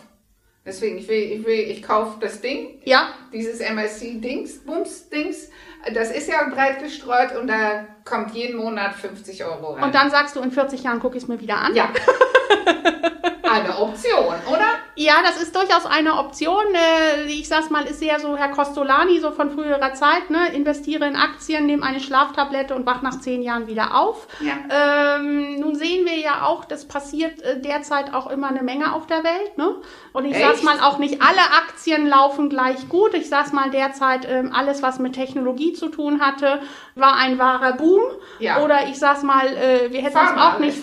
Deswegen, 0.67 0.99
ich 0.99 1.09
will, 1.09 1.33
ich 1.33 1.47
will, 1.47 1.59
ich 1.59 1.83
kaufe 1.83 2.21
das 2.21 2.43
Ding. 2.43 2.83
Ja. 2.85 3.15
Dieses 3.33 3.61
MSC-Dings, 3.61 4.59
Bums-Dings. 4.67 5.49
Das 5.95 6.11
ist 6.11 6.29
ja 6.29 6.47
breit 6.51 6.83
gestreut 6.83 7.35
und 7.35 7.47
da 7.47 7.87
kommt 8.05 8.35
jeden 8.35 8.59
Monat 8.59 8.95
50 8.95 9.43
Euro 9.47 9.73
rein. 9.73 9.85
Und 9.85 9.95
dann 9.95 10.11
sagst 10.11 10.37
du, 10.37 10.41
in 10.41 10.53
40 10.53 10.83
Jahren 10.83 11.01
gucke 11.01 11.17
ich 11.17 11.23
es 11.23 11.29
mir 11.29 11.41
wieder 11.41 11.57
an? 11.57 11.75
Ja. 11.75 11.89
eine 13.51 13.79
Option, 13.79 14.35
oder? 14.53 14.69
Ja, 14.97 15.23
das 15.23 15.41
ist 15.41 15.55
durchaus 15.55 15.87
eine 15.87 16.15
Option. 16.15 16.65
Äh, 16.75 17.25
ich 17.27 17.49
sag's 17.49 17.71
mal, 17.71 17.85
ist 17.85 18.01
sehr 18.01 18.19
so 18.21 18.37
Herr 18.37 18.49
Costolani, 18.51 19.21
so 19.21 19.31
von 19.31 19.51
früherer 19.51 19.95
Zeit, 19.95 20.31
ne? 20.31 20.53
Investiere 20.53 21.07
in 21.07 21.17
Aktien, 21.17 21.67
nehme 21.67 21.85
eine 21.85 22.01
Schlaftablette 22.01 22.75
und 22.75 22.87
wach 22.87 23.03
nach 23.03 23.21
zehn 23.21 23.43
Jahren 23.43 23.67
wieder 23.67 23.97
auf. 23.97 24.27
Ja. 24.41 25.17
Ähm, 25.17 25.61
nun 25.61 25.75
sehen 25.75 26.05
wir 26.05 26.19
ja 26.19 26.43
auch, 26.47 26.65
das 26.65 26.87
passiert 26.87 27.41
äh, 27.43 27.61
derzeit 27.61 28.13
auch 28.13 28.31
immer 28.31 28.49
eine 28.49 28.63
Menge 28.63 28.93
auf 28.93 29.07
der 29.07 29.25
Welt, 29.25 29.57
ne? 29.57 29.77
Und 30.13 30.25
ich 30.25 30.35
Echt? 30.35 30.45
sag's 30.45 30.63
mal, 30.63 30.81
auch 30.81 30.99
nicht 30.99 31.23
alle 31.23 31.41
Aktien 31.41 32.07
laufen 32.07 32.51
gleich 32.51 32.89
gut. 32.89 33.15
Ich 33.15 33.29
sag's 33.29 33.53
mal, 33.53 33.71
derzeit 33.71 34.27
ähm, 34.29 34.53
alles, 34.53 34.83
was 34.83 34.99
mit 34.99 35.15
Technologie 35.15 35.73
zu 35.73 35.89
tun 35.89 36.21
hatte, 36.21 36.61
war 36.95 37.17
ein 37.17 37.39
wahrer 37.39 37.75
Boom. 37.75 38.03
Ja. 38.39 38.63
Oder 38.63 38.89
ich 38.89 38.99
sag's 38.99 39.23
mal, 39.23 39.47
äh, 39.47 39.93
wir 39.93 40.03
hätten 40.03 40.19
es 40.19 40.41
auch 40.41 40.59
nicht 40.59 40.79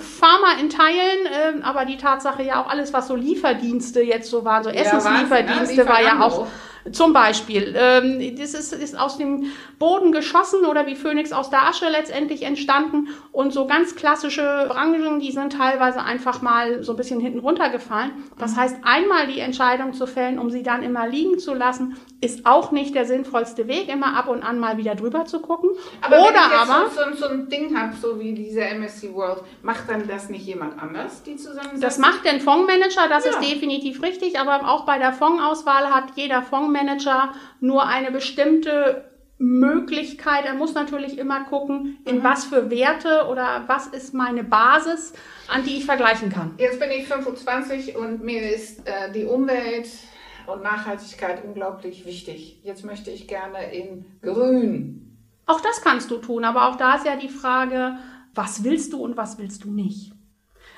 Pharma 0.00 0.60
in 0.60 0.68
Teilen, 0.68 1.60
äh, 1.60 1.62
aber 1.62 1.84
die 1.84 1.96
Tatsache 1.96 2.42
ja 2.42 2.62
auch 2.62 2.68
alles, 2.68 2.92
was 2.92 3.08
so 3.08 3.16
Lieferdienste 3.40 4.02
jetzt 4.02 4.30
so 4.30 4.44
waren, 4.44 4.62
so 4.62 4.70
ja, 4.70 4.76
Essenslieferdienste, 4.76 5.86
war 5.88 6.02
ja 6.02 6.20
auch 6.20 6.46
zum 6.92 7.12
Beispiel, 7.12 7.74
ähm, 7.76 8.36
das 8.36 8.54
ist, 8.54 8.72
ist 8.72 8.98
aus 8.98 9.18
dem 9.18 9.46
Boden 9.78 10.12
geschossen 10.12 10.64
oder 10.64 10.86
wie 10.86 10.94
Phönix 10.94 11.32
aus 11.32 11.50
der 11.50 11.66
Asche 11.66 11.88
letztendlich 11.88 12.42
entstanden. 12.42 13.08
Und 13.32 13.52
so 13.52 13.66
ganz 13.66 13.94
klassische 13.94 14.66
Branchen, 14.68 15.20
die 15.20 15.32
sind 15.32 15.52
teilweise 15.52 16.02
einfach 16.02 16.42
mal 16.42 16.82
so 16.82 16.92
ein 16.92 16.96
bisschen 16.96 17.20
hinten 17.20 17.40
runtergefallen. 17.40 18.10
Das 18.38 18.56
heißt, 18.56 18.78
einmal 18.82 19.26
die 19.26 19.40
Entscheidung 19.40 19.92
zu 19.92 20.06
fällen, 20.06 20.38
um 20.38 20.50
sie 20.50 20.62
dann 20.62 20.82
immer 20.82 21.06
liegen 21.06 21.38
zu 21.38 21.54
lassen, 21.54 21.96
ist 22.20 22.44
auch 22.44 22.70
nicht 22.70 22.94
der 22.94 23.06
sinnvollste 23.06 23.66
Weg, 23.66 23.88
immer 23.88 24.16
ab 24.16 24.28
und 24.28 24.42
an 24.42 24.58
mal 24.58 24.76
wieder 24.76 24.94
drüber 24.94 25.24
zu 25.24 25.40
gucken. 25.40 25.70
Aber 26.02 26.18
Oder 26.18 26.26
wenn 26.26 26.34
ich 26.34 26.70
aber, 26.70 26.90
so, 26.90 27.16
so, 27.16 27.26
so 27.26 27.32
ein 27.32 27.48
Ding 27.48 27.76
habe, 27.78 27.94
so 27.96 28.20
wie 28.20 28.34
diese 28.34 28.60
MSC 28.60 29.14
World, 29.14 29.42
macht 29.62 29.88
dann 29.88 30.06
das 30.06 30.28
nicht 30.28 30.44
jemand 30.44 30.80
anders, 30.80 31.22
die 31.22 31.36
zusammen 31.36 31.80
Das 31.80 31.98
macht 31.98 32.24
den 32.24 32.40
Fondsmanager, 32.40 33.08
das 33.08 33.24
ja. 33.24 33.30
ist 33.30 33.40
definitiv 33.40 34.02
richtig, 34.02 34.38
aber 34.38 34.68
auch 34.68 34.84
bei 34.84 34.98
der 34.98 35.12
Fondsauswahl 35.12 35.90
hat 35.90 36.12
jeder 36.14 36.42
Fondsmanager 36.70 37.32
nur 37.60 37.86
eine 37.86 38.10
bestimmte 38.10 39.04
Möglichkeit. 39.38 40.44
Er 40.44 40.54
muss 40.54 40.74
natürlich 40.74 41.18
immer 41.18 41.44
gucken, 41.44 41.98
in 42.04 42.18
mhm. 42.18 42.24
was 42.24 42.44
für 42.44 42.70
Werte 42.70 43.26
oder 43.30 43.64
was 43.66 43.86
ist 43.86 44.12
meine 44.14 44.44
Basis, 44.44 45.12
an 45.48 45.64
die 45.64 45.78
ich 45.78 45.86
vergleichen 45.86 46.30
kann. 46.30 46.54
Jetzt 46.58 46.78
bin 46.78 46.90
ich 46.90 47.06
25 47.06 47.96
und 47.96 48.22
mir 48.22 48.50
ist 48.52 48.86
äh, 48.86 49.10
die 49.12 49.24
Umwelt 49.24 49.88
und 50.46 50.62
Nachhaltigkeit 50.62 51.44
unglaublich 51.44 52.04
wichtig. 52.04 52.60
Jetzt 52.62 52.84
möchte 52.84 53.10
ich 53.10 53.28
gerne 53.28 53.72
in 53.72 54.04
Grün. 54.20 55.16
Auch 55.46 55.60
das 55.60 55.80
kannst 55.82 56.10
du 56.10 56.18
tun, 56.18 56.44
aber 56.44 56.68
auch 56.68 56.76
da 56.76 56.96
ist 56.96 57.06
ja 57.06 57.16
die 57.16 57.28
Frage, 57.28 57.96
was 58.34 58.62
willst 58.62 58.92
du 58.92 59.02
und 59.02 59.16
was 59.16 59.38
willst 59.38 59.64
du 59.64 59.72
nicht? 59.72 60.12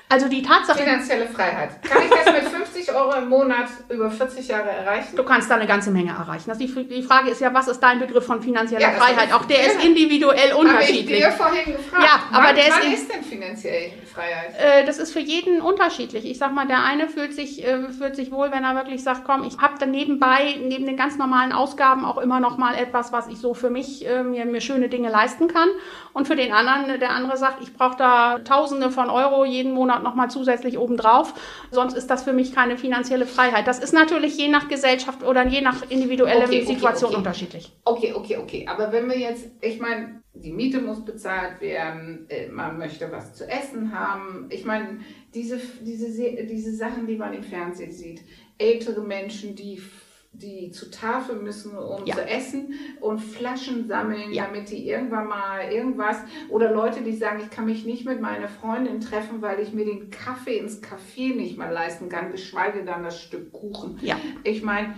Also 0.09 0.29
die 0.29 0.43
Tatsache. 0.43 0.79
Finanzielle 0.79 1.27
Freiheit. 1.27 1.81
Kann 1.81 2.03
ich 2.03 2.09
das 2.09 2.25
mit 2.33 2.43
50 2.43 2.93
Euro 2.93 3.15
im 3.15 3.29
Monat 3.29 3.67
über 3.89 4.11
40 4.11 4.47
Jahre 4.47 4.69
erreichen? 4.69 5.15
Du 5.15 5.23
kannst 5.23 5.49
da 5.49 5.55
eine 5.55 5.65
ganze 5.65 5.89
Menge 5.89 6.11
erreichen. 6.11 6.49
Das 6.49 6.59
die, 6.59 6.67
die 6.67 7.01
Frage 7.01 7.31
ist 7.31 7.41
ja, 7.41 7.51
was 7.53 7.67
ist 7.67 7.79
dein 7.79 7.99
Begriff 7.99 8.25
von 8.25 8.41
finanzieller 8.41 8.81
ja, 8.81 8.91
Freiheit? 8.91 9.33
Auch 9.33 9.45
der 9.45 9.65
ist 9.65 9.83
individuell 9.83 10.53
unterschiedlich. 10.53 11.23
Habe 11.23 11.33
ich 11.33 11.37
dir 11.37 11.43
vorhin 11.43 11.73
gefragt. 11.77 12.03
Ja, 12.03 12.37
aber 12.37 12.47
wann, 12.49 12.55
der 12.55 12.67
ist, 12.67 12.77
wann 12.79 12.93
ist 12.93 13.13
denn 13.13 13.23
finanzielle 13.23 13.93
Freiheit? 14.13 14.53
Äh, 14.59 14.85
das 14.85 14.99
ist 14.99 15.13
für 15.13 15.19
jeden 15.19 15.61
unterschiedlich. 15.61 16.25
Ich 16.29 16.37
sag 16.37 16.53
mal, 16.53 16.67
der 16.67 16.83
eine 16.83 17.07
fühlt 17.07 17.33
sich, 17.33 17.65
äh, 17.65 17.89
fühlt 17.89 18.15
sich 18.15 18.31
wohl, 18.31 18.51
wenn 18.51 18.63
er 18.63 18.75
wirklich 18.75 19.03
sagt, 19.03 19.23
komm, 19.25 19.43
ich 19.43 19.57
habe 19.59 19.79
dann 19.79 19.91
nebenbei, 19.91 20.57
neben 20.61 20.85
den 20.85 20.97
ganz 20.97 21.17
normalen 21.17 21.53
Ausgaben 21.53 22.05
auch 22.05 22.17
immer 22.17 22.39
noch 22.39 22.57
mal 22.57 22.75
etwas, 22.75 23.11
was 23.11 23.27
ich 23.27 23.39
so 23.39 23.53
für 23.53 23.69
mich, 23.69 24.07
äh, 24.07 24.23
mir, 24.23 24.45
mir 24.45 24.61
schöne 24.61 24.89
Dinge 24.89 25.09
leisten 25.09 25.47
kann. 25.47 25.69
Und 26.13 26.27
für 26.27 26.35
den 26.35 26.53
anderen, 26.53 26.99
der 26.99 27.09
andere 27.09 27.37
sagt, 27.37 27.63
ich 27.63 27.73
brauche 27.73 27.97
da 27.97 28.39
Tausende 28.39 28.91
von 28.91 29.09
Euro 29.09 29.45
jeden 29.45 29.71
Monat 29.71 29.92
noch 30.01 30.15
mal 30.15 30.29
zusätzlich 30.29 30.77
obendrauf. 30.77 31.33
Sonst 31.71 31.95
ist 31.95 32.07
das 32.07 32.23
für 32.23 32.33
mich 32.33 32.55
keine 32.55 32.77
finanzielle 32.77 33.25
Freiheit. 33.25 33.67
Das 33.67 33.79
ist 33.79 33.93
natürlich 33.93 34.37
je 34.37 34.47
nach 34.47 34.67
Gesellschaft 34.67 35.23
oder 35.23 35.45
je 35.45 35.61
nach 35.61 35.89
individueller 35.89 36.45
okay, 36.45 36.65
Situation 36.65 37.09
okay. 37.09 37.17
unterschiedlich. 37.17 37.71
Okay, 37.85 38.13
okay, 38.13 38.37
okay. 38.37 38.65
Aber 38.67 38.91
wenn 38.91 39.07
wir 39.07 39.19
jetzt, 39.19 39.45
ich 39.61 39.79
meine, 39.79 40.23
die 40.33 40.51
Miete 40.51 40.81
muss 40.81 41.05
bezahlt 41.05 41.61
werden, 41.61 42.25
äh, 42.29 42.47
man 42.47 42.77
möchte 42.77 43.11
was 43.11 43.35
zu 43.35 43.47
essen 43.47 43.97
haben. 43.97 44.47
Ich 44.49 44.65
meine, 44.65 44.99
diese, 45.33 45.59
diese, 45.81 46.07
diese 46.45 46.73
Sachen, 46.73 47.05
die 47.05 47.17
man 47.17 47.33
im 47.33 47.43
Fernsehen 47.43 47.91
sieht, 47.91 48.21
ältere 48.57 49.01
Menschen, 49.01 49.55
die 49.55 49.79
die 50.33 50.71
zu 50.71 50.89
Tafel 50.89 51.35
müssen, 51.35 51.77
um 51.77 52.05
ja. 52.05 52.15
zu 52.15 52.27
essen 52.27 52.73
und 52.99 53.19
Flaschen 53.19 53.87
sammeln, 53.87 54.33
ja. 54.33 54.45
damit 54.45 54.69
die 54.69 54.87
irgendwann 54.87 55.27
mal 55.27 55.71
irgendwas 55.71 56.17
oder 56.49 56.71
Leute, 56.71 57.01
die 57.01 57.13
sagen, 57.13 57.39
ich 57.41 57.49
kann 57.49 57.65
mich 57.65 57.85
nicht 57.85 58.05
mit 58.05 58.19
meiner 58.19 58.47
Freundin 58.47 58.99
treffen, 58.99 59.41
weil 59.41 59.59
ich 59.59 59.73
mir 59.73 59.85
den 59.85 60.09
Kaffee 60.09 60.57
ins 60.57 60.81
Café 60.81 61.35
nicht 61.35 61.57
mal 61.57 61.71
leisten 61.71 62.09
kann, 62.09 62.31
geschweige 62.31 62.83
dann 62.83 63.03
das 63.03 63.21
Stück 63.21 63.51
Kuchen. 63.53 63.99
Ja. 64.01 64.17
Ich 64.43 64.63
meine, 64.63 64.95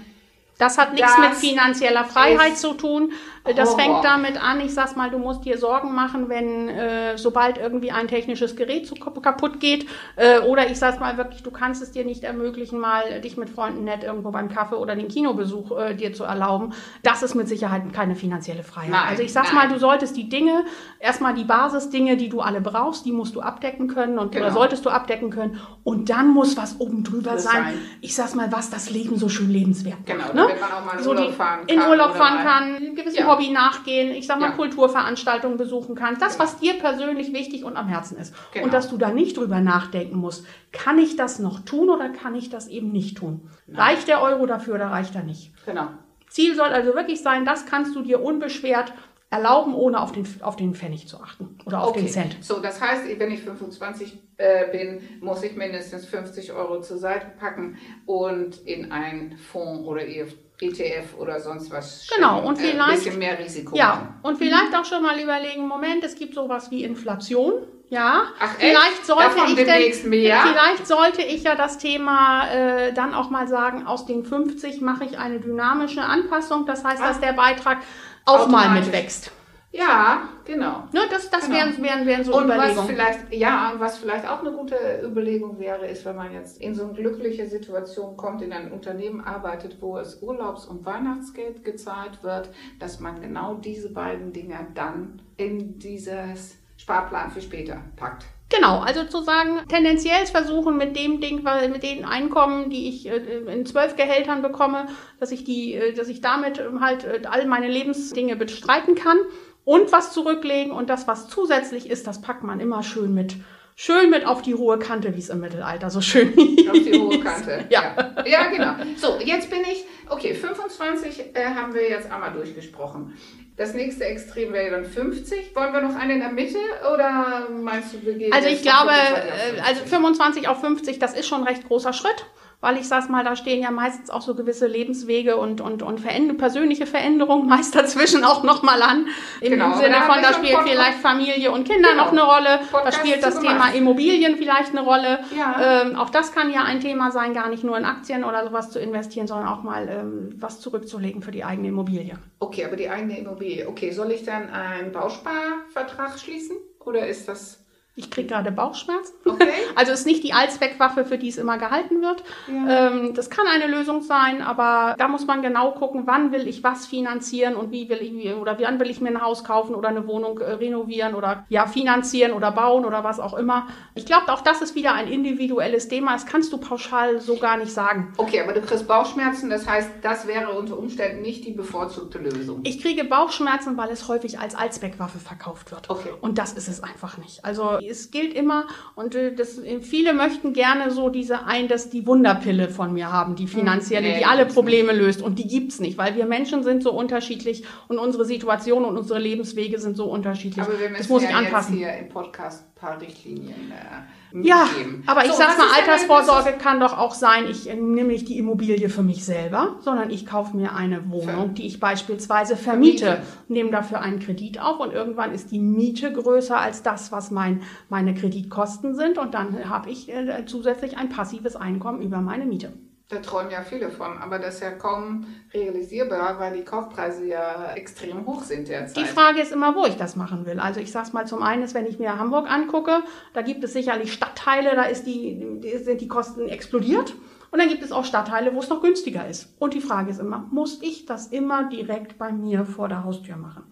das 0.58 0.78
hat 0.78 0.94
nichts 0.94 1.14
das 1.16 1.30
mit 1.30 1.38
finanzieller 1.38 2.06
Freiheit 2.06 2.58
zu 2.58 2.74
tun. 2.74 3.12
Das 3.44 3.70
Horror. 3.70 3.80
fängt 3.80 4.04
damit 4.04 4.42
an, 4.42 4.60
ich 4.60 4.74
sag's 4.74 4.96
mal, 4.96 5.12
du 5.12 5.20
musst 5.20 5.46
dir 5.46 5.60
Sorgen 5.60 5.94
machen, 5.94 6.30
wenn 6.30 6.68
äh, 6.68 7.16
sobald 7.16 7.60
irgendwie 7.60 7.92
ein 7.92 8.08
technisches 8.08 8.56
Gerät 8.56 8.88
zu, 8.88 8.96
kaputt 8.96 9.60
geht. 9.60 9.86
Äh, 10.16 10.40
oder 10.40 10.72
ich 10.72 10.80
sag's 10.80 11.00
mal 11.00 11.18
wirklich, 11.18 11.44
du 11.44 11.52
kannst 11.52 11.84
es 11.84 11.92
dir 11.92 12.06
nicht 12.06 12.24
ermöglichen, 12.24 12.80
mal 12.80 13.22
dich 13.22 13.38
mit 13.38 13.52
Freunden 13.52 13.84
nett 13.84 14.04
irgendwo 14.04 14.32
beim 14.32 14.50
Kaffee 14.50 14.76
oder 14.76 14.96
den 14.96 15.10
Kinobesuch 15.10 15.78
äh, 15.78 15.94
dir 15.94 16.12
zu 16.14 16.24
erlauben. 16.24 16.74
Das 17.04 17.22
ist 17.22 17.36
mit 17.36 17.48
Sicherheit 17.48 17.84
keine 17.94 18.16
finanzielle 18.16 18.64
Freiheit. 18.64 18.90
Nein, 18.90 19.10
also 19.10 19.22
ich 19.22 19.32
sag's 19.32 19.54
nein. 19.54 19.68
mal, 19.68 19.74
du 19.74 19.80
solltest 19.80 20.18
die 20.18 20.28
Dinge, 20.28 20.66
erstmal 21.00 21.36
die 21.36 21.44
Basisdinge, 21.44 22.18
die 22.18 22.30
du 22.30 22.42
alle 22.42 22.62
brauchst, 22.62 23.06
die 23.06 23.12
musst 23.12 23.36
du 23.36 23.42
abdecken 23.42 23.88
können 23.88 24.18
und 24.18 24.32
genau. 24.32 24.46
oder 24.46 24.54
solltest 24.56 24.86
du 24.86 24.90
abdecken 24.90 25.30
können. 25.30 25.62
Und 25.84 26.10
dann 26.10 26.30
muss 26.30 26.58
was 26.58 26.80
oben 26.80 27.04
drüber 27.04 27.38
sein. 27.38 27.64
sein. 27.66 27.74
Ich 28.02 28.16
sag's 28.16 28.34
mal, 28.34 28.52
was 28.52 28.72
das 28.72 28.90
Leben 28.90 29.18
so 29.18 29.30
schön 29.30 29.52
lebenswert 29.52 29.98
Genau. 30.06 30.34
Ne? 30.34 30.45
Wenn 30.50 30.60
man 30.60 30.72
auch 30.72 30.86
mal 30.86 30.98
in 30.98 31.04
so 31.04 31.10
Urlaub 31.12 31.34
fahren 31.34 31.60
kann. 31.68 31.70
in 31.70 31.82
Urlaub 31.82 32.16
fahren 32.16 32.38
kann, 32.44 32.76
einem 32.76 32.96
gewissen 32.96 33.18
Ja. 33.20 33.28
Hobby 33.28 33.50
nachgehen, 33.50 34.12
ich 34.12 34.28
sag 34.28 34.40
mal 34.40 34.50
Ja. 34.50 34.56
Kulturveranstaltungen 34.56 35.58
besuchen 35.58 35.96
kann. 35.96 36.18
Das, 36.20 36.40
was 36.40 36.58
dir 36.60 36.74
persönlich 36.76 37.34
wichtig 37.34 37.64
und 37.64 37.78
am 37.78 37.88
Herzen 37.88 38.18
ist. 38.18 38.34
Genau. 38.54 38.66
Und 38.66 38.74
dass 38.74 38.90
du 38.90 38.98
da 38.98 39.10
nicht 39.10 39.38
drüber 39.38 39.60
nachdenken 39.62 40.18
musst, 40.18 40.46
kann 40.72 40.98
ich 41.00 41.16
das 41.16 41.40
noch 41.40 41.60
tun 41.62 41.90
oder 41.90 42.10
kann 42.10 42.36
ich 42.36 42.50
das 42.50 42.68
eben 42.68 42.92
nicht 42.92 43.18
tun? 43.18 43.50
Reicht 43.74 44.08
der 44.08 44.22
Euro 44.22 44.46
dafür 44.46 44.76
oder 44.76 44.88
reicht 44.88 45.16
er 45.16 45.24
nicht? 45.24 45.52
Genau. 45.66 45.88
Ziel 46.30 46.56
soll 46.56 46.68
also 46.70 46.96
wirklich 46.96 47.22
sein, 47.22 47.46
das 47.46 47.66
kannst 47.66 47.96
du 47.96 48.02
dir 48.02 48.22
unbeschwert 48.22 48.92
erlauben, 49.30 49.74
ohne 49.74 50.02
auf 50.02 50.12
den, 50.12 50.26
auf 50.42 50.56
den 50.56 50.74
Pfennig 50.76 51.08
zu 51.08 51.20
achten 51.20 51.58
oder 51.66 51.84
auf 51.84 51.94
den 51.94 52.08
Cent. 52.08 52.38
So, 52.42 52.60
das 52.60 52.80
heißt, 52.80 53.04
wenn 53.20 53.32
ich 53.32 53.42
25 53.42 54.18
äh, 54.38 54.68
bin, 54.72 55.02
muss 55.22 55.44
ich 55.44 55.56
mindestens 55.56 56.06
50 56.06 56.54
Euro 56.54 56.82
zur 56.82 56.98
Seite 56.98 57.28
packen 57.40 57.78
und 58.06 58.58
in 58.66 58.92
einen 58.92 59.38
Fonds 59.38 59.86
oder 59.88 60.02
ETF 60.06 61.16
oder 61.18 61.40
sonst 61.40 61.70
was 61.72 62.08
Genau, 62.16 62.48
und 62.48 62.58
Äh, 62.60 62.72
vielleicht- 62.72 62.80
ein 62.90 62.96
bisschen 62.96 63.20
mehr 63.20 63.38
Risiko 63.40 63.76
Ja, 63.76 63.88
machen. 63.88 64.20
und 64.22 64.38
vielleicht 64.38 64.74
auch 64.76 64.86
schon 64.86 65.02
mal 65.04 65.20
überlegen, 65.20 65.68
Moment, 65.68 66.04
es 66.04 66.16
gibt 66.16 66.36
sowas 66.36 66.72
wie 66.72 66.84
Inflation. 66.84 67.54
Ja, 67.90 68.24
Ach, 68.40 68.58
echt? 68.58 68.62
vielleicht 68.62 69.06
sollte 69.06 69.24
Davon 69.36 69.50
ich 69.50 69.56
denn, 70.02 70.10
mehr? 70.10 70.42
vielleicht 70.48 70.88
sollte 70.88 71.22
ich 71.22 71.44
ja 71.44 71.56
das 71.56 71.78
Thema 71.78 72.48
äh, 72.50 72.94
dann 72.94 73.14
auch 73.14 73.30
mal 73.30 73.48
sagen, 73.48 73.86
aus 73.86 74.06
den 74.08 74.24
50 74.26 74.82
mache 74.82 75.04
ich 75.06 75.20
eine 75.20 75.40
dynamische 75.40 76.02
Anpassung. 76.02 76.66
Das 76.66 76.84
heißt, 76.84 77.02
Ah. 77.02 77.10
dass 77.10 77.20
der 77.20 77.34
Beitrag 77.34 77.78
auch 78.26 78.48
mal 78.48 78.70
mitwächst. 78.72 79.32
Ja, 79.72 80.30
genau. 80.46 80.86
Ne, 80.94 81.02
das 81.12 81.30
das 81.30 81.48
Genau. 81.48 81.58
wären, 81.58 81.84
wären, 81.84 82.06
wären 82.06 82.24
so 82.24 82.34
Und 82.38 82.48
was 82.48 82.56
Überlegungen. 82.56 82.88
vielleicht, 82.88 83.34
ja, 83.34 83.74
was 83.78 83.98
vielleicht 83.98 84.26
auch 84.26 84.40
eine 84.40 84.54
gute 84.54 85.02
Überlegung 85.04 85.60
wäre, 85.60 85.86
ist, 85.86 86.06
wenn 86.06 86.16
man 86.16 86.32
jetzt 86.32 86.62
in 86.62 86.74
so 86.74 86.86
eine 86.86 86.94
glückliche 86.94 87.46
Situation 87.48 88.16
kommt, 88.16 88.42
in 88.42 88.54
ein 88.54 88.72
Unternehmen 88.72 89.20
arbeitet, 89.20 89.82
wo 89.82 89.98
es 89.98 90.22
Urlaubs- 90.22 90.66
und 90.66 90.86
Weihnachtsgeld 90.86 91.66
gezahlt 91.66 92.24
wird, 92.24 92.52
dass 92.80 93.02
man 93.02 93.20
genau 93.20 93.56
diese 93.56 93.92
beiden 93.92 94.32
Dinger 94.32 94.66
dann 94.76 95.22
in 95.36 95.78
dieses 95.78 96.58
Sparplan 96.78 97.32
für 97.32 97.42
später 97.42 97.82
packt. 97.98 98.26
Genau, 98.50 98.80
also 98.80 99.06
zu 99.06 99.24
sagen, 99.24 99.62
tendenziell 99.68 100.26
versuchen 100.28 100.78
mit 100.78 100.96
dem 100.96 101.20
Ding, 101.20 101.44
weil 101.44 101.68
mit 101.70 101.82
den 101.82 102.06
Einkommen, 102.06 102.70
die 102.70 102.88
ich 102.88 103.08
äh, 103.08 103.18
in 103.18 103.66
zwölf 103.66 103.96
Gehältern 103.96 104.44
bekomme, 104.44 104.86
dass 105.20 105.32
ich 105.32 105.44
die, 105.44 105.74
äh, 105.74 105.94
dass 105.94 106.10
ich 106.10 106.22
damit 106.22 106.60
ähm, 106.60 106.80
halt 106.80 107.06
äh, 107.06 107.22
all 107.28 107.48
meine 107.48 107.68
Lebensdinge 107.68 108.36
bestreiten 108.36 108.94
kann 108.94 109.18
und 109.64 109.92
was 109.92 110.14
zurücklegen 110.14 110.72
und 110.72 110.92
das, 110.92 111.08
was 111.08 111.28
zusätzlich 111.28 111.90
ist, 111.90 112.06
das 112.06 112.22
packt 112.22 112.44
man 112.44 112.60
immer 112.60 112.84
schön 112.84 113.16
mit, 113.16 113.36
schön 113.76 114.12
mit 114.12 114.28
auf 114.28 114.44
die 114.44 114.54
hohe 114.54 114.78
Kante, 114.78 115.16
wie 115.16 115.20
es 115.20 115.30
im 115.30 115.40
Mittelalter 115.40 115.90
so 115.90 116.02
schön 116.02 116.30
Auf 116.70 116.74
die 116.74 117.00
hohe 117.00 117.20
Kante. 117.20 117.66
Ja. 117.72 117.96
ja. 117.98 118.28
Ja, 118.28 118.48
genau. 118.48 118.74
So, 118.96 119.18
jetzt 119.24 119.50
bin 119.50 119.62
ich, 119.62 119.86
okay, 120.08 120.36
25 120.36 121.36
äh, 121.36 121.46
haben 121.46 121.74
wir 121.74 121.90
jetzt 121.90 122.12
einmal 122.12 122.32
durchgesprochen. 122.32 123.14
Das 123.58 123.74
nächste 123.74 124.04
Extrem 124.04 124.52
wäre 124.52 124.72
dann 124.72 124.86
50. 124.86 125.56
Wollen 125.56 125.72
wir 125.72 125.82
noch 125.82 125.96
einen 125.96 126.12
in 126.12 126.20
der 126.20 126.32
Mitte 126.32 126.58
oder 126.94 127.48
meinst 127.50 127.94
du, 127.94 128.06
wir 128.06 128.16
gehen 128.16 128.34
Also 128.34 128.50
ich 128.50 128.62
glaube, 128.62 128.92
25 128.92 129.08
auf 129.30 129.58
äh, 129.58 129.62
also 129.62 129.86
25 129.86 130.48
auf 130.50 130.60
50, 130.60 131.00
das 131.00 131.14
ist 131.14 131.28
schon 131.28 131.42
ein 131.42 131.48
recht 131.48 131.66
großer 131.66 131.94
Schritt, 131.94 132.26
weil 132.62 132.78
ich 132.78 132.88
sag's 132.88 133.10
mal, 133.10 133.24
da 133.24 133.36
stehen 133.36 133.62
ja 133.62 133.72
meistens 133.72 134.10
auch 134.10 134.22
so 134.22 134.34
gewisse 134.36 134.68
Lebenswege 134.68 135.38
und, 135.38 135.62
und, 135.62 135.84
und 135.84 136.00
Veränder 136.02 136.34
persönliche 136.36 136.86
Veränderungen 136.86 137.48
meist 137.50 137.76
dazwischen 137.76 138.24
auch 138.24 138.44
nochmal 138.44 138.82
an. 138.82 139.08
Im, 139.42 139.52
Genau, 139.52 139.74
Sinne 139.76 139.90
da 139.92 140.02
von, 140.02 140.22
da 140.22 140.34
spielt 140.34 140.54
Podcast- 140.54 140.70
vielleicht 140.70 140.98
Familie 141.00 141.52
und 141.52 141.68
Kinder 141.68 141.90
Genau. 141.92 142.06
noch 142.06 142.12
eine 142.12 142.24
Rolle, 142.24 142.60
da 142.72 142.78
Podcast 142.78 142.98
spielt 143.00 143.24
das 143.24 143.40
Thema 143.40 143.54
gemacht. 143.54 143.76
Immobilien 143.76 144.36
vielleicht 144.38 144.72
eine 144.72 144.82
Rolle. 144.82 145.20
Ja. 145.38 145.82
Ähm, 145.84 145.96
auch 145.96 146.10
das 146.10 146.32
kann 146.34 146.52
ja 146.52 146.64
ein 146.64 146.80
Thema 146.80 147.12
sein, 147.12 147.34
gar 147.34 147.50
nicht 147.50 147.64
nur 147.64 147.78
in 147.78 147.86
Aktien 147.86 148.24
oder 148.24 148.44
sowas 148.46 148.72
zu 148.72 148.80
investieren, 148.80 149.28
sondern 149.28 149.48
auch 149.48 149.64
mal 149.64 149.88
ähm, 149.90 150.36
was 150.38 150.60
zurückzulegen 150.60 151.22
für 151.22 151.32
die 151.32 151.44
eigene 151.44 151.68
Immobilie. 151.70 152.18
Okay, 152.40 152.66
aber 152.66 152.76
die 152.76 152.90
eigene 152.90 153.20
Immobilie. 153.20 153.68
Okay, 153.68 153.92
soll 153.92 154.12
ich 154.12 154.24
dann 154.24 154.50
einen 154.50 154.92
Bausparvertrag 154.92 156.18
schließen? 156.20 156.58
Oder 156.80 157.08
ist 157.08 157.28
das. 157.28 157.65
Ich 157.98 158.12
kriege 158.12 158.28
gerade 158.28 158.52
Bauchschmerzen. 158.52 159.14
Okay. 159.26 159.48
Also 159.78 159.92
ist 159.92 160.06
nicht 160.06 160.24
die 160.24 160.32
Allzweckwaffe, 160.32 161.04
für 161.04 161.18
die 161.18 161.28
es 161.28 161.38
immer 161.38 161.58
gehalten 161.58 162.02
wird. 162.02 162.24
Ja. 162.48 162.88
Ähm, 162.88 163.14
das 163.14 163.30
kann 163.30 163.46
eine 163.46 163.68
Lösung 163.68 164.02
sein, 164.02 164.42
aber 164.42 164.96
da 164.98 165.10
muss 165.10 165.28
man 165.28 165.42
genau 165.42 165.72
gucken, 165.72 166.04
wann 166.06 166.32
will 166.32 166.48
ich 166.48 166.64
was 166.64 166.86
finanzieren 166.86 167.56
und 167.56 167.72
wie 167.72 167.90
will 167.90 167.98
ich 167.98 168.34
oder 168.36 168.58
wann 168.60 168.80
will 168.80 168.90
ich 168.90 169.02
mir 169.02 169.10
ein 169.10 169.22
Haus 169.22 169.44
kaufen 169.44 169.76
oder 169.76 169.90
eine 169.90 170.08
Wohnung 170.08 170.40
äh, 170.40 170.54
renovieren 170.54 171.14
oder 171.14 171.46
ja 171.50 171.68
finanzieren 171.68 172.32
oder 172.32 172.52
bauen 172.52 172.86
oder 172.86 173.04
was 173.04 173.20
auch 173.20 173.34
immer. 173.34 173.68
Ich 173.96 174.06
glaube, 174.06 174.32
auch 174.32 174.42
das 174.42 174.62
ist 174.62 174.76
wieder 174.76 174.94
ein 174.94 175.10
individuelles 175.10 175.90
Thema. 175.90 176.14
Das 176.14 176.26
kannst 176.26 176.54
du 176.54 176.58
pauschal 176.58 177.20
so 177.20 177.36
gar 177.36 177.58
nicht 177.58 177.74
sagen. 177.74 178.14
Okay, 178.16 178.40
aber 178.42 178.54
du 178.54 178.62
kriegst 178.62 178.88
Bauchschmerzen, 178.88 179.50
das 179.50 179.68
heißt, 179.68 179.90
das 180.02 180.26
wäre 180.26 180.52
unter 180.52 180.78
Umständen 180.78 181.22
nicht 181.22 181.44
die 181.46 181.52
bevorzugte 181.52 182.20
Lösung. 182.20 182.62
Ich 182.64 182.82
kriege 182.82 183.04
Bauchschmerzen, 183.04 183.76
weil 183.76 183.90
es 183.90 184.08
häufig 184.08 184.40
als 184.40 184.56
Allzweckwaffe 184.56 185.20
verkauft 185.20 185.72
wird. 185.72 185.90
Okay. 185.90 186.14
Und 186.22 186.38
das 186.38 186.54
ist 186.54 186.70
es 186.70 186.82
einfach 186.82 187.18
nicht. 187.18 187.44
Also 187.44 187.80
es 187.90 188.12
gilt 188.12 188.34
immer 188.34 188.66
und 188.96 189.16
äh, 189.16 189.34
das, 189.34 189.60
viele 189.82 190.14
möchten 190.14 190.54
gerne 190.54 190.92
so 190.92 191.10
diese 191.10 191.46
ein, 191.46 191.68
dass 191.68 191.90
die 191.90 192.06
Wunderpille 192.08 192.70
von 192.70 192.94
mir 192.94 193.12
haben, 193.12 193.36
die 193.36 193.48
finanzielle, 193.48 194.10
nee, 194.10 194.18
die 194.20 194.26
alle 194.26 194.46
Probleme 194.46 194.92
löst. 194.94 195.22
Und 195.22 195.40
die 195.40 195.48
gibt's 195.48 195.80
nicht, 195.80 195.98
weil 195.98 196.16
wir 196.16 196.26
Menschen 196.26 196.64
sind 196.64 196.84
so 196.84 196.92
unterschiedlich 196.92 197.64
und 197.88 197.98
unsere 198.00 198.26
Situation 198.26 198.86
und 198.86 198.98
unsere 198.98 199.20
Lebenswege 199.20 199.80
sind 199.80 199.98
so 199.98 200.06
unterschiedlich. 200.06 200.64
Aber 200.66 200.80
wir 200.80 200.90
das 200.90 200.98
müssen 201.00 201.12
muss 201.14 201.24
ja 201.24 201.30
ich 201.30 201.36
anpassen. 201.36 201.78
jetzt 201.80 201.90
hier 201.92 202.00
im 202.02 202.10
Podcast 202.10 202.66
ein 202.68 202.80
paar 202.80 203.02
Richtlinien 203.02 203.72
äh, 203.72 204.48
Ja, 204.48 204.66
mitgeben. 204.66 205.04
aber 205.06 205.24
ich 205.26 205.32
So, 205.32 205.38
sag's 205.38 205.58
was 205.58 205.66
mal, 205.66 205.80
Altersvorsorge 205.80 206.58
kann 206.58 206.80
doch 206.80 206.98
auch 206.98 207.14
sein, 207.14 207.46
ich 207.50 207.70
äh, 207.70 207.76
nehme 207.76 208.10
nicht 208.12 208.28
die 208.28 208.38
Immobilie 208.38 208.90
für 208.90 209.02
mich 209.04 209.24
selber, 209.24 209.76
sondern 209.82 210.10
ich 210.10 210.26
kaufe 210.26 210.56
mir 210.58 210.74
eine 210.76 211.10
Wohnung, 211.10 211.54
die 211.54 211.66
ich 211.66 211.80
beispielsweise 211.80 212.58
vermiete, 212.58 213.06
Vermiete. 213.06 213.24
nehme 213.48 213.72
dafür 213.72 214.02
einen 214.02 214.20
Kredit 214.20 214.60
auf 214.62 214.80
und 214.82 214.92
irgendwann 214.94 215.32
ist 215.34 215.52
die 215.52 215.60
Miete 215.60 216.12
größer 216.12 216.58
als 216.60 216.84
das, 216.84 217.12
was 217.14 217.32
mein, 217.32 217.62
meine 217.90 218.14
Kreditkosten 218.14 218.96
sind 218.96 219.18
und 219.18 219.34
dann 219.34 219.70
habe 219.70 219.90
ich 219.90 220.10
äh, 220.10 220.46
zusätzlich 220.46 220.98
ein 220.98 221.10
passives 221.10 221.56
Einkommen 221.56 222.02
über 222.02 222.22
meine 222.22 222.46
Miete. 222.46 222.74
Da 223.08 223.18
träumen 223.18 223.52
ja 223.52 223.62
viele 223.62 223.92
von, 223.92 224.18
aber 224.18 224.40
das 224.40 224.56
ist 224.56 224.62
ja 224.62 224.72
kaum 224.72 225.28
realisierbar, 225.54 226.40
weil 226.40 226.58
die 226.58 226.64
Kaufpreise 226.64 227.28
ja 227.28 227.74
extrem 227.76 228.26
hoch 228.26 228.42
sind 228.42 228.68
derzeit. 228.68 228.98
Die 228.98 229.08
Frage 229.08 229.42
ist 229.42 229.52
immer, 229.52 229.76
wo 229.76 229.86
ich 229.86 229.96
das 229.96 230.16
machen 230.16 230.48
will. 230.48 230.60
Also 230.60 230.80
ich 230.80 230.92
sag's 230.92 231.14
mal 231.14 231.28
zum 231.28 231.44
einen, 231.44 231.62
ist, 231.62 231.76
wenn 231.76 231.86
ich 231.86 232.00
mir 232.00 232.18
Hamburg 232.18 232.50
angucke, 232.50 233.04
da 233.34 233.44
gibt 233.44 233.64
es 233.64 233.74
sicherlich 233.74 234.12
Stadtteile, 234.12 234.76
da 234.76 234.88
die, 234.88 235.62
sind 235.84 236.02
die 236.02 236.08
Kosten 236.08 236.50
explodiert. 236.50 237.14
Und 237.52 237.60
dann 237.60 237.70
gibt 237.70 237.84
es 237.84 237.92
auch 237.92 238.06
Stadtteile, 238.06 238.56
wo 238.56 238.60
es 238.60 238.70
noch 238.70 238.82
günstiger 238.82 239.28
ist. 239.28 239.54
Und 239.60 239.76
die 239.76 239.82
Frage 239.82 240.10
ist 240.10 240.20
immer, 240.20 240.40
muss 240.52 240.82
ich 240.82 241.06
das 241.06 241.28
immer 241.28 241.70
direkt 241.70 242.18
bei 242.18 242.32
mir 242.32 242.66
vor 242.66 242.90
der 242.90 243.04
Haustür 243.04 243.38
machen? 243.38 243.64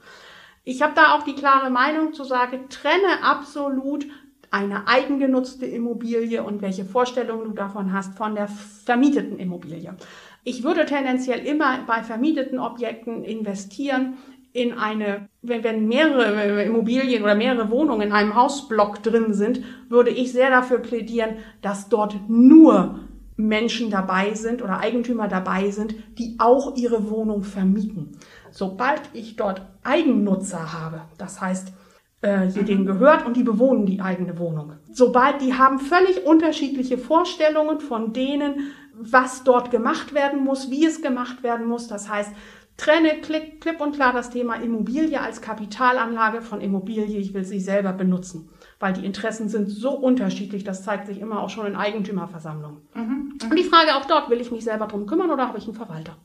Ich 0.66 0.82
habe 0.82 0.94
da 0.96 1.14
auch 1.14 1.24
die 1.24 1.36
klare 1.36 1.70
Meinung 1.70 2.14
zu 2.14 2.24
sagen, 2.24 2.70
trenne 2.70 3.22
absolut 3.22 4.06
eine 4.50 4.88
eigengenutzte 4.88 5.66
Immobilie 5.66 6.42
und 6.42 6.62
welche 6.62 6.86
Vorstellungen 6.86 7.46
du 7.46 7.52
davon 7.52 7.92
hast 7.92 8.16
von 8.18 8.36
der 8.36 8.48
vermieteten 8.48 9.40
Immobilie. 9.40 9.94
Ich 10.46 10.64
würde 10.64 10.86
tendenziell 10.86 11.46
immer 11.46 11.80
bei 11.86 12.02
vermieteten 12.04 12.60
Objekten 12.60 13.26
investieren 13.26 14.18
in 14.54 14.74
eine, 14.78 15.28
wenn, 15.42 15.88
mehrere 15.88 16.64
Immobilien 16.64 17.24
oder 17.24 17.36
mehrere 17.36 17.70
Wohnungen 17.70 18.10
in 18.10 18.14
einem 18.14 18.36
Hausblock 18.36 19.04
drin 19.04 19.34
sind, 19.34 19.62
würde 19.90 20.12
ich 20.12 20.32
sehr 20.32 20.50
dafür 20.50 20.78
plädieren, 20.78 21.38
dass 21.62 21.90
dort 21.90 22.30
nur 22.30 23.00
Menschen 23.36 23.90
dabei 23.90 24.34
sind 24.36 24.62
oder 24.62 24.80
Eigentümer 24.80 25.28
dabei 25.28 25.72
sind, 25.72 25.96
die 26.20 26.36
auch 26.38 26.78
ihre 26.78 27.10
Wohnung 27.10 27.44
vermieten. 27.44 28.18
Sobald 28.54 29.02
ich 29.14 29.36
dort 29.36 29.64
Eigennutzer 29.84 30.74
habe, 30.74 31.02
das 31.18 31.42
heißt, 31.42 31.74
äh, 32.22 32.48
hier 32.52 32.62
denen 32.62 32.86
gehört 32.86 33.26
und 33.26 33.36
die 33.36 33.42
bewohnen 33.42 33.88
die 33.88 34.00
eigene 34.00 34.38
Wohnung. 34.38 34.74
Sobald 34.92 35.42
die 35.42 35.56
haben 35.56 35.80
völlig 35.80 36.24
unterschiedliche 36.24 37.00
Vorstellungen 37.00 37.80
von 37.80 38.14
denen, 38.14 38.72
was 38.94 39.44
dort 39.44 39.72
gemacht 39.72 40.14
werden 40.14 40.44
muss, 40.44 40.70
wie 40.70 40.86
es 40.86 41.02
gemacht 41.02 41.42
werden 41.42 41.66
muss. 41.66 41.88
Das 41.88 42.10
heißt, 42.10 42.32
trenne 42.78 43.22
klipp, 43.22 43.60
klipp 43.60 43.82
und 43.82 43.96
klar 43.96 44.14
das 44.14 44.30
Thema 44.30 44.54
Immobilie 44.56 45.20
als 45.20 45.42
Kapitalanlage 45.42 46.44
von 46.44 46.62
Immobilie. 46.62 47.18
Ich 47.18 47.34
will 47.34 47.46
sie 47.46 47.60
selber 47.60 47.92
benutzen, 47.92 48.52
weil 48.80 48.94
die 48.94 49.04
Interessen 49.04 49.50
sind 49.50 49.68
so 49.68 49.94
unterschiedlich. 49.94 50.64
Das 50.64 50.84
zeigt 50.84 51.08
sich 51.08 51.20
immer 51.20 51.42
auch 51.42 51.50
schon 51.50 51.66
in 51.66 51.76
Eigentümerversammlungen. 51.76 52.82
Und 53.50 53.58
die 53.58 53.64
Frage 53.64 53.96
auch 53.96 54.06
dort, 54.06 54.30
will 54.30 54.42
ich 54.42 54.52
mich 54.52 54.64
selber 54.64 54.86
drum 54.86 55.08
kümmern 55.08 55.32
oder 55.32 55.48
habe 55.48 55.58
ich 55.58 55.66
einen 55.66 55.74
Verwalter? 55.76 56.18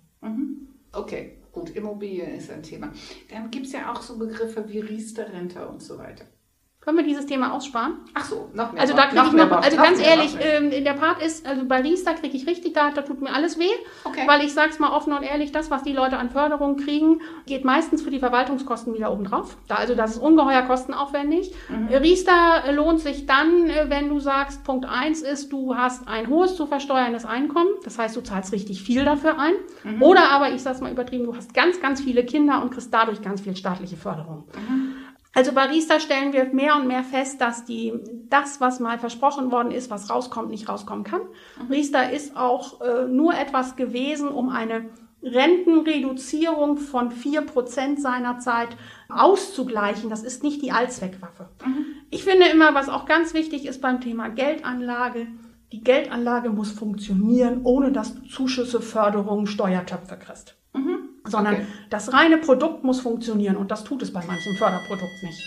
Okay, 0.92 1.37
gut, 1.52 1.70
Immobilien 1.70 2.34
ist 2.34 2.50
ein 2.50 2.62
Thema. 2.62 2.92
Dann 3.30 3.50
gibt 3.50 3.66
es 3.66 3.72
ja 3.72 3.92
auch 3.92 4.02
so 4.02 4.18
Begriffe 4.18 4.68
wie 4.68 4.80
Riester-Rente 4.80 5.66
und 5.66 5.82
so 5.82 5.98
weiter. 5.98 6.24
Können 6.88 7.00
wir 7.00 7.04
dieses 7.04 7.26
Thema 7.26 7.52
aussparen? 7.52 7.98
Ach 8.14 8.24
so, 8.24 8.48
noch 8.54 8.72
mehr. 8.72 8.80
Also 8.80 8.96
da 8.96 9.08
kriege 9.08 9.22
ich 9.26 9.32
noch, 9.34 9.50
also 9.50 9.76
noch 9.76 9.84
ganz 9.84 9.98
mehr 9.98 10.08
ehrlich, 10.08 10.38
ähm, 10.40 10.70
in 10.70 10.84
der 10.84 10.94
Part 10.94 11.22
ist, 11.22 11.46
also 11.46 11.66
bei 11.66 11.82
Riester 11.82 12.14
kriege 12.14 12.34
ich 12.34 12.46
richtig, 12.46 12.72
da, 12.72 12.92
da 12.92 13.02
tut 13.02 13.20
mir 13.20 13.30
alles 13.30 13.58
weh, 13.58 13.68
Okay. 14.04 14.22
weil 14.26 14.42
ich 14.42 14.54
sag's 14.54 14.78
mal 14.78 14.90
offen 14.92 15.12
und 15.12 15.22
ehrlich, 15.22 15.52
das, 15.52 15.70
was 15.70 15.82
die 15.82 15.92
Leute 15.92 16.16
an 16.16 16.30
Förderung 16.30 16.78
kriegen, 16.78 17.20
geht 17.44 17.66
meistens 17.66 18.00
für 18.00 18.10
die 18.10 18.20
Verwaltungskosten 18.20 18.94
wieder 18.94 19.12
oben 19.12 19.24
drauf. 19.24 19.58
Da, 19.68 19.74
also 19.74 19.94
das 19.94 20.12
ist 20.12 20.16
ungeheuer 20.16 20.62
kostenaufwendig. 20.62 21.52
Mhm. 21.68 21.88
Riester 21.88 22.64
äh, 22.66 22.72
lohnt 22.72 23.00
sich 23.00 23.26
dann, 23.26 23.68
äh, 23.68 23.90
wenn 23.90 24.08
du 24.08 24.18
sagst, 24.18 24.64
Punkt 24.64 24.86
eins 24.86 25.20
ist, 25.20 25.52
du 25.52 25.76
hast 25.76 26.08
ein 26.08 26.28
hohes 26.28 26.56
zu 26.56 26.66
versteuerndes 26.66 27.26
Einkommen, 27.26 27.68
das 27.84 27.98
heißt, 27.98 28.16
du 28.16 28.22
zahlst 28.22 28.50
richtig 28.54 28.82
viel 28.82 29.04
dafür 29.04 29.38
ein. 29.38 29.52
Mhm. 29.84 30.02
Oder 30.02 30.30
aber, 30.30 30.52
ich 30.52 30.62
sag's 30.62 30.80
mal 30.80 30.90
übertrieben, 30.90 31.24
du 31.26 31.36
hast 31.36 31.52
ganz, 31.52 31.82
ganz 31.82 32.00
viele 32.00 32.24
Kinder 32.24 32.62
und 32.62 32.70
kriegst 32.70 32.94
dadurch 32.94 33.20
ganz 33.20 33.42
viel 33.42 33.54
staatliche 33.54 33.96
Förderung. 33.98 34.44
Also 35.34 35.52
bei 35.52 35.66
Riester 35.66 36.00
stellen 36.00 36.32
wir 36.32 36.46
mehr 36.46 36.76
und 36.76 36.86
mehr 36.86 37.04
fest, 37.04 37.40
dass 37.40 37.64
die, 37.64 37.92
das, 38.28 38.60
was 38.60 38.80
mal 38.80 38.98
versprochen 38.98 39.52
worden 39.52 39.70
ist, 39.70 39.90
was 39.90 40.10
rauskommt, 40.10 40.50
nicht 40.50 40.68
rauskommen 40.68 41.04
kann. 41.04 41.20
Riester 41.70 42.10
ist 42.10 42.36
auch 42.36 42.80
äh, 42.80 43.06
nur 43.06 43.34
etwas 43.34 43.76
gewesen, 43.76 44.28
um 44.28 44.48
eine 44.48 44.90
Rentenreduzierung 45.22 46.76
von 46.76 47.10
4% 47.10 47.98
seinerzeit 48.00 48.68
auszugleichen. 49.08 50.10
Das 50.10 50.22
ist 50.22 50.42
nicht 50.42 50.62
die 50.62 50.72
Allzweckwaffe. 50.72 51.48
Ich 52.10 52.24
finde 52.24 52.46
immer, 52.46 52.74
was 52.74 52.88
auch 52.88 53.04
ganz 53.04 53.34
wichtig 53.34 53.66
ist 53.66 53.80
beim 53.80 54.00
Thema 54.00 54.28
Geldanlage, 54.28 55.26
die 55.72 55.82
Geldanlage 55.82 56.48
muss 56.50 56.72
funktionieren, 56.72 57.60
ohne 57.64 57.92
dass 57.92 58.14
du 58.14 58.22
Zuschüsse, 58.22 58.80
Förderungen, 58.80 59.46
Steuertöpfe 59.46 60.16
kriegst. 60.16 60.56
Sondern 61.30 61.54
Okay. 61.54 61.66
das 61.90 62.12
reine 62.12 62.38
Produkt 62.38 62.84
muss 62.84 63.00
funktionieren 63.00 63.56
und 63.56 63.70
das 63.70 63.84
tut 63.84 64.02
es 64.02 64.12
bei 64.12 64.20
manchem 64.24 64.56
Förderprodukt 64.56 65.22
nicht. 65.22 65.40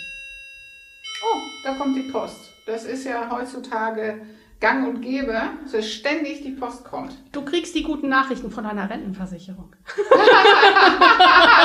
Oh, 1.24 1.38
da 1.64 1.74
kommt 1.76 1.96
die 1.96 2.12
Post. 2.12 2.38
Das 2.66 2.86
ist 2.86 3.06
ja 3.06 3.30
heutzutage 3.32 4.22
gang 4.60 4.88
und 4.88 5.02
gäbe, 5.02 5.42
dass 5.72 5.92
ständig 5.92 6.44
die 6.44 6.52
Post 6.52 6.84
kommt. 6.86 7.14
Du 7.32 7.44
kriegst 7.44 7.74
die 7.74 7.82
guten 7.82 8.10
Nachrichten 8.10 8.52
von 8.52 8.64
deiner 8.64 8.90
Rentenversicherung. 8.90 9.74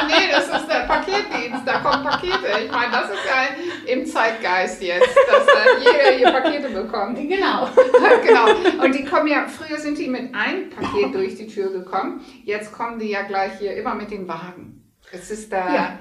Nee, 0.09 0.31
das 0.31 0.47
ist 0.61 0.69
der 0.69 0.87
Paketdienst, 0.87 1.63
da 1.67 1.81
kommen 1.81 2.05
Pakete. 2.05 2.47
Ich 2.65 2.71
meine, 2.71 2.93
das 2.93 3.11
ist 3.11 3.25
ja 3.27 3.93
im 3.93 4.07
Zeitgeist 4.07 4.83
jetzt, 4.83 5.17
dass 5.31 5.47
äh, 5.47 5.79
jeder 5.81 6.17
hier 6.17 6.31
Pakete 6.41 6.66
bekommt. 6.87 7.19
Genau. 7.29 7.69
genau. 8.25 8.83
Und 8.85 8.95
die 8.95 9.05
kommen 9.05 9.27
ja, 9.29 9.47
früher 9.47 9.79
sind 9.79 9.99
die 9.99 10.09
mit 10.09 10.35
einem 10.35 10.71
Paket 10.71 11.15
durch 11.15 11.37
die 11.37 11.47
Tür 11.47 11.71
gekommen. 11.71 12.21
Jetzt 12.45 12.73
kommen 12.73 12.99
die 12.99 13.09
ja 13.11 13.23
gleich 13.23 13.59
hier 13.59 13.77
immer 13.77 13.95
mit 13.95 14.11
den 14.11 14.27
Wagen. 14.29 14.83
Es 15.13 15.31
ist 15.31 15.53
da 15.53 15.75
Ja. 15.75 15.99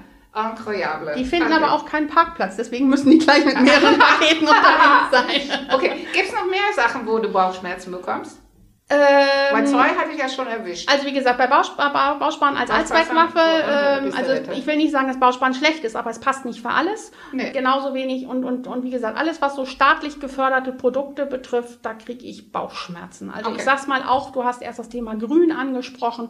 incroyable. 0.49 1.13
Die 1.15 1.25
finden 1.25 1.49
Wirklich. 1.49 1.63
aber 1.63 1.73
auch 1.73 1.85
keinen 1.85 2.07
Parkplatz, 2.07 2.55
deswegen 2.57 2.89
müssen 2.89 3.09
die 3.11 3.19
gleich 3.19 3.45
mit 3.45 3.59
mehreren 3.61 3.97
Paketen 3.99 4.47
unterwegs 4.47 5.11
sein. 5.11 5.67
Okay, 5.73 6.07
gibt 6.13 6.27
es 6.27 6.33
noch 6.33 6.45
mehr 6.45 6.59
Sachen, 6.75 7.07
wo 7.07 7.19
du 7.19 7.29
Bauchschmerzen 7.31 7.91
bekommst? 7.91 8.41
Ähm, 8.87 8.97
Bei 9.51 9.63
zwei 9.63 9.89
hatte 9.89 10.11
ich 10.13 10.19
ja 10.19 10.29
schon 10.29 10.45
erwischt. 10.45 10.87
Also 10.91 11.07
wie 11.07 11.11
gesagt, 11.11 11.39
bei 11.39 11.47
Bausp 11.47 11.75
Bau- 11.75 12.19
Bausparen 12.19 12.55
als 12.55 12.69
Allzweckwaffe, 12.69 13.39
oh, 13.39 14.05
ähm, 14.05 14.13
also 14.15 14.51
ich 14.51 14.67
will 14.67 14.77
nicht 14.77 14.91
sagen, 14.91 15.07
dass 15.07 15.19
Bausparen 15.19 15.55
schlecht 15.55 15.83
ist, 15.83 15.95
aber 15.95 16.11
es 16.11 16.19
passt 16.19 16.45
nicht 16.45 16.61
für 16.61 16.69
alles. 16.69 17.11
Nee. 17.31 17.49
Genauso 17.49 17.95
wenig 17.95 18.27
und, 18.27 18.43
und, 18.43 18.67
und 18.67 18.83
wie 18.83 18.91
gesagt, 18.91 19.17
alles, 19.17 19.41
was 19.41 19.55
so 19.55 19.65
staatlich 19.65 20.19
geförderte 20.19 20.71
Produkte 20.71 21.25
betrifft, 21.25 21.79
da 21.83 21.95
kriege 21.95 22.25
ich 22.27 22.51
Bauchschmerzen. 22.51 23.31
Also 23.31 23.49
Okay. 23.49 23.57
ich 23.57 23.65
sag's 23.65 23.87
mal 23.87 24.03
auch, 24.03 24.31
du 24.31 24.43
hast 24.43 24.61
erst 24.61 24.77
das 24.77 24.89
Thema 24.89 25.15
Grün 25.15 25.51
angesprochen. 25.51 26.29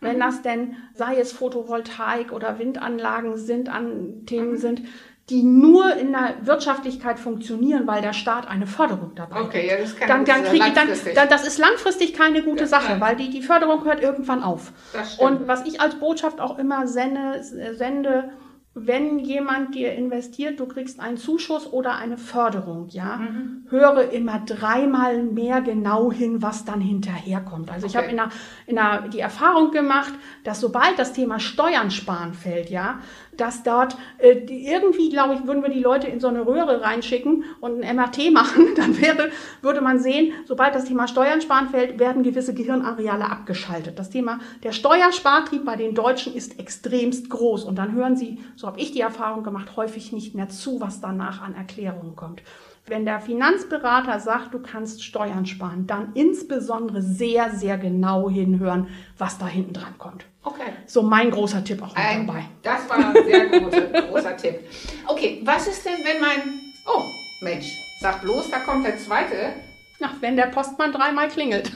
Mhm. 0.00 0.06
Wenn 0.06 0.20
das 0.20 0.42
denn, 0.42 0.76
sei 0.94 1.16
es 1.18 1.32
Photovoltaik 1.32 2.30
oder 2.30 2.60
Windanlagen 2.60 3.36
sind, 3.36 3.68
an 3.68 4.24
Themen 4.26 4.52
Mhm. 4.52 4.56
sind, 4.58 4.82
die 5.28 5.42
nur 5.42 5.96
in 5.96 6.12
der 6.12 6.34
Wirtschaftlichkeit 6.42 7.18
funktionieren, 7.18 7.86
weil 7.86 8.00
der 8.00 8.12
Staat 8.12 8.46
eine 8.46 8.66
Förderung 8.66 9.12
dabei 9.16 9.40
Okay, 9.40 9.62
gibt. 9.62 9.72
ja, 9.72 9.78
das 9.78 9.96
kann 9.96 10.08
dann, 10.08 10.24
dann 10.24 10.44
kriege 10.44 10.56
ich 10.68 10.72
dann, 10.72 10.86
langfristig. 10.86 11.14
dann, 11.14 11.28
das 11.28 11.44
ist 11.46 11.58
langfristig 11.58 12.14
keine 12.14 12.42
gute 12.42 12.60
Ja, 12.60 12.66
Sache, 12.68 12.92
ja. 12.92 13.00
weil 13.00 13.16
die, 13.16 13.30
die 13.30 13.42
Förderung 13.42 13.84
hört 13.84 14.00
irgendwann 14.00 14.42
auf. 14.44 14.72
Und 15.18 15.48
was 15.48 15.66
ich 15.66 15.80
als 15.80 15.96
Botschaft 15.96 16.40
auch 16.40 16.58
immer 16.58 16.86
sende, 16.86 17.42
sende, 17.42 18.30
wenn 18.78 19.18
jemand 19.18 19.74
dir 19.74 19.94
investiert, 19.94 20.60
du 20.60 20.66
kriegst 20.66 21.00
einen 21.00 21.16
Zuschuss 21.16 21.66
oder 21.72 21.96
eine 21.96 22.18
Förderung, 22.18 22.88
ja, 22.90 23.16
Mhm. 23.16 23.64
höre 23.70 24.12
immer 24.12 24.40
dreimal 24.44 25.22
mehr 25.22 25.62
genau 25.62 26.12
hin, 26.12 26.42
was 26.42 26.66
dann 26.66 26.82
hinterherkommt. 26.82 27.70
Also 27.72 27.86
ich 27.86 27.96
Okay. 27.96 28.02
habe 28.02 28.10
in 28.10 28.16
der, 28.16 28.28
in 28.66 28.74
der, 28.76 29.08
die 29.08 29.20
Erfahrung 29.20 29.70
gemacht, 29.70 30.12
dass 30.44 30.60
sobald 30.60 30.98
das 30.98 31.14
Thema 31.14 31.40
Steuern 31.40 31.90
sparen 31.90 32.34
fällt, 32.34 32.68
ja, 32.68 32.98
dass 33.36 33.62
dort 33.62 33.96
äh, 34.18 34.32
irgendwie, 34.32 35.10
glaube 35.10 35.34
ich, 35.34 35.46
würden 35.46 35.62
wir 35.62 35.70
die 35.70 35.80
Leute 35.80 36.06
in 36.06 36.20
so 36.20 36.28
eine 36.28 36.46
Röhre 36.46 36.82
reinschicken 36.82 37.44
und 37.60 37.82
ein 37.82 37.96
MRT 37.96 38.30
machen, 38.32 38.68
dann 38.76 39.00
wäre, 39.00 39.30
würde 39.62 39.80
man 39.80 39.98
sehen, 39.98 40.32
sobald 40.44 40.74
das 40.74 40.84
Thema 40.84 41.08
Steuern 41.08 41.40
sparen 41.40 41.68
fällt, 41.68 41.98
werden 41.98 42.22
gewisse 42.22 42.54
Gehirnareale 42.54 43.30
abgeschaltet. 43.30 43.98
Das 43.98 44.10
Thema 44.10 44.40
der 44.62 44.72
Steuerspartrieb 44.72 45.64
bei 45.64 45.76
den 45.76 45.94
Deutschen 45.94 46.34
ist 46.34 46.58
extremst 46.58 47.30
groß 47.30 47.64
und 47.64 47.76
dann 47.76 47.92
hören 47.92 48.16
sie, 48.16 48.38
so 48.56 48.66
habe 48.66 48.80
ich 48.80 48.92
die 48.92 49.00
Erfahrung 49.00 49.44
gemacht, 49.44 49.76
häufig 49.76 50.12
nicht 50.12 50.34
mehr 50.34 50.48
zu, 50.48 50.80
was 50.80 51.00
danach 51.00 51.42
an 51.42 51.54
Erklärungen 51.54 52.16
kommt. 52.16 52.42
Wenn 52.88 53.04
der 53.04 53.18
Finanzberater 53.18 54.20
sagt, 54.20 54.54
du 54.54 54.60
kannst 54.60 55.02
Steuern 55.02 55.44
sparen, 55.44 55.88
dann 55.88 56.12
insbesondere 56.14 57.02
sehr, 57.02 57.50
sehr 57.50 57.78
genau 57.78 58.30
hinhören, 58.30 58.86
was 59.18 59.38
da 59.38 59.48
hinten 59.48 59.72
dran 59.72 59.98
kommt. 59.98 60.24
Okay. 60.44 60.72
So 60.86 61.02
mein 61.02 61.32
großer 61.32 61.64
Tipp 61.64 61.82
auch 61.82 61.88
mit 61.88 61.96
Ein, 61.96 62.26
dabei. 62.28 62.44
das 62.62 62.88
war 62.88 62.98
ein 62.98 63.24
sehr 63.24 63.48
großer, 63.48 63.80
großer 64.08 64.36
Tipp. 64.36 64.60
Okay, 65.08 65.40
was 65.44 65.66
ist 65.66 65.84
denn, 65.84 66.04
wenn 66.04 66.20
mein... 66.20 66.60
Oh, 66.86 67.02
Mensch, 67.40 67.76
sag 68.00 68.22
bloß, 68.22 68.50
da 68.52 68.60
kommt 68.60 68.86
der 68.86 68.96
zweite. 68.98 69.54
Ach, 70.00 70.14
wenn 70.20 70.36
der 70.36 70.46
Postmann 70.46 70.92
dreimal 70.92 71.26
klingelt. 71.26 71.72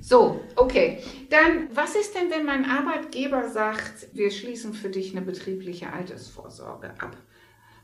So, 0.00 0.40
okay. 0.54 1.00
Dann, 1.30 1.68
was 1.74 1.96
ist 1.96 2.14
denn, 2.14 2.30
wenn 2.30 2.44
mein 2.44 2.64
Arbeitgeber 2.64 3.48
sagt, 3.48 4.08
wir 4.12 4.30
schließen 4.30 4.72
für 4.72 4.88
dich 4.88 5.10
eine 5.16 5.24
betriebliche 5.24 5.92
Altersvorsorge 5.92 6.90
ab? 6.98 7.16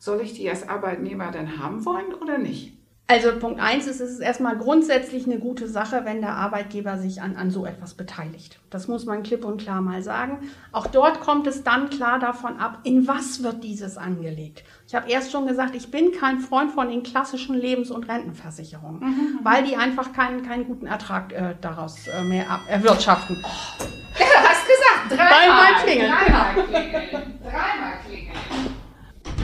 Soll 0.03 0.21
ich 0.21 0.33
die 0.33 0.51
als 0.51 0.69
Arbeitnehmer 0.69 1.31
dann 1.31 1.63
haben 1.63 1.85
wollen 1.85 2.13
oder 2.21 2.37
nicht? 2.37 2.73
Also 3.07 3.39
Punkt 3.39 3.61
eins 3.61 3.87
ist, 3.87 4.01
es 4.01 4.11
ist 4.11 4.19
erstmal 4.19 4.59
grundsätzlich 4.59 5.27
eine 5.27 5.39
gute 5.39 5.69
Sache, 5.69 6.01
wenn 6.03 6.21
der 6.21 6.33
Arbeitgeber 6.35 6.99
sich 6.99 7.23
an, 7.23 7.37
an 7.37 7.53
so 7.53 7.67
etwas 7.67 7.95
beteiligt. 7.95 8.59
Das 8.69 8.89
muss 8.89 9.07
man 9.07 9.23
klipp 9.23 9.45
und 9.45 9.61
klar 9.61 9.81
mal 9.81 10.03
sagen. 10.03 10.51
Auch 10.73 10.89
dort 10.89 11.21
kommt 11.21 11.47
es 11.47 11.63
dann 11.63 11.89
klar 11.89 12.19
davon 12.19 12.59
ab, 12.59 12.81
in 12.83 13.07
was 13.07 13.45
wird 13.45 13.63
dieses 13.63 13.97
angelegt. 13.97 14.65
Ich 14.89 14.97
habe 14.97 15.09
erst 15.09 15.31
schon 15.31 15.47
gesagt, 15.47 15.77
ich 15.77 15.93
bin 15.93 16.11
kein 16.11 16.41
Freund 16.41 16.73
von 16.73 16.89
den 16.89 17.05
klassischen 17.05 17.55
Lebens- 17.55 17.93
und 17.93 18.09
Rentenversicherungen, 18.09 19.39
weil 19.45 19.63
die 19.63 19.77
einfach 19.77 20.13
keinen, 20.13 20.43
keinen 20.43 20.67
guten 20.67 20.87
Ertrag 20.87 21.33
äh, 21.33 21.55
daraus 21.61 22.09
äh, 22.09 22.25
mehr 22.25 22.47
erwirtschaften. 22.67 23.37
Ja, 24.19 24.27
hast 24.49 24.67
gesagt, 24.67 25.21
dreimal, 25.21 25.85
klingeln. 25.85 26.11
Dreimal 26.11 26.55
klingeln. 26.67 27.39
Dreimal. 27.45 27.72